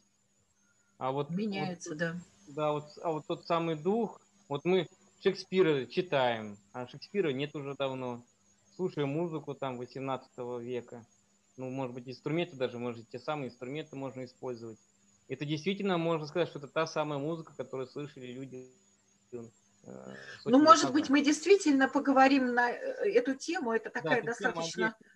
А 0.97 1.13
вот, 1.13 1.29
Меняется, 1.29 1.95
да. 1.95 2.11
вот, 2.11 2.53
да, 2.53 2.71
вот, 2.73 2.83
а 3.01 3.11
вот 3.13 3.27
тот 3.27 3.47
самый 3.47 3.77
дух, 3.77 4.19
вот 4.49 4.65
мы 4.65 4.89
Шекспира 5.21 5.85
читаем, 5.85 6.57
а 6.71 6.87
Шекспира 6.87 7.29
нет 7.31 7.53
уже 7.55 7.75
давно. 7.75 8.23
Слушаем 8.75 9.09
музыку 9.09 9.53
там 9.53 9.77
18 9.77 10.29
века. 10.61 11.05
Ну, 11.57 11.69
может 11.69 11.93
быть, 11.93 12.07
инструменты 12.07 12.55
даже, 12.55 12.77
может, 12.77 13.09
те 13.09 13.19
самые 13.19 13.49
инструменты 13.49 13.97
можно 13.97 14.23
использовать. 14.23 14.79
Это 15.27 15.43
действительно 15.45 15.97
можно 15.97 16.25
сказать, 16.25 16.47
что 16.47 16.59
это 16.59 16.69
та 16.69 16.87
самая 16.87 17.19
музыка, 17.19 17.53
которую 17.55 17.87
слышали 17.87 18.27
люди. 18.27 18.69
э, 19.33 20.15
Ну, 20.45 20.59
может 20.59 20.93
быть, 20.93 21.09
мы 21.09 21.21
действительно 21.21 21.89
поговорим 21.89 22.53
на 22.53 22.71
э, 22.71 23.11
эту 23.11 23.35
тему. 23.35 23.73
Это 23.73 23.91
Да, 23.93 24.01
такая 24.01 24.21
тему 24.21 24.25
достаточно 24.27 24.85
отдельно. 24.87 25.13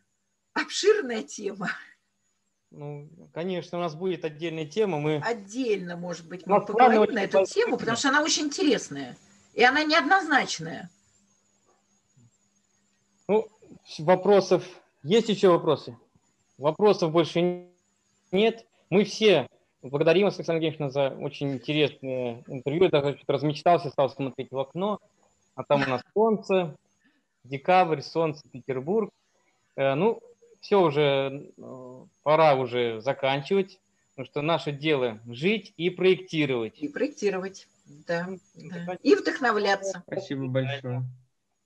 обширная 0.53 1.23
тема. 1.23 1.69
Ну, 2.71 3.09
конечно, 3.33 3.77
у 3.77 3.81
нас 3.81 3.95
будет 3.95 4.25
отдельная 4.25 4.65
тема. 4.65 4.99
Мы 4.99 5.21
Отдельно, 5.23 5.95
может 5.95 6.27
быть, 6.27 6.45
мы 6.45 6.59
поговорим 6.65 7.15
на 7.15 7.23
эту 7.23 7.45
тему, 7.45 7.77
потому 7.77 7.95
что 7.95 8.09
она 8.09 8.21
очень 8.21 8.47
интересная. 8.47 9.15
И 9.53 9.63
она 9.63 9.83
неоднозначная. 9.83 10.89
Ну, 13.27 13.47
вопросов. 13.99 14.63
Есть 15.03 15.29
еще 15.29 15.49
вопросы? 15.49 15.97
Вопросов 16.57 17.11
больше 17.11 17.67
нет. 18.31 18.65
Мы 18.89 19.03
все 19.03 19.47
благодарим 19.81 20.25
вас, 20.25 20.37
Александр 20.37 20.63
Евгеньевна, 20.63 20.89
за 20.89 21.09
очень 21.09 21.53
интересное 21.53 22.43
интервью. 22.47 22.83
Я 22.85 22.89
даже 22.89 23.19
размечтался, 23.27 23.89
стал 23.89 24.09
смотреть 24.09 24.51
в 24.51 24.57
окно. 24.57 24.99
А 25.55 25.63
там 25.63 25.83
у 25.83 25.85
нас 25.85 26.01
солнце, 26.13 26.75
декабрь, 27.43 28.01
солнце, 28.01 28.41
Петербург. 28.49 29.11
Э, 29.75 29.93
Ну, 29.93 30.19
все 30.61 30.81
уже, 30.81 31.51
э, 31.57 32.05
пора 32.23 32.55
уже 32.55 33.01
заканчивать, 33.01 33.79
потому 34.11 34.25
что 34.25 34.41
наше 34.41 34.71
дело 34.71 35.19
жить 35.27 35.73
и 35.77 35.89
проектировать. 35.89 36.79
И 36.79 36.87
проектировать. 36.87 37.67
Да. 37.85 38.29
И 39.01 39.15
вдохновляться. 39.15 40.03
Спасибо 40.07 40.47
большое. 40.47 41.03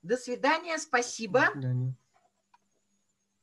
До 0.01 0.17
свидания, 0.17 0.77
спасибо. 0.77 1.47
До 1.47 1.51
свидания. 1.51 1.95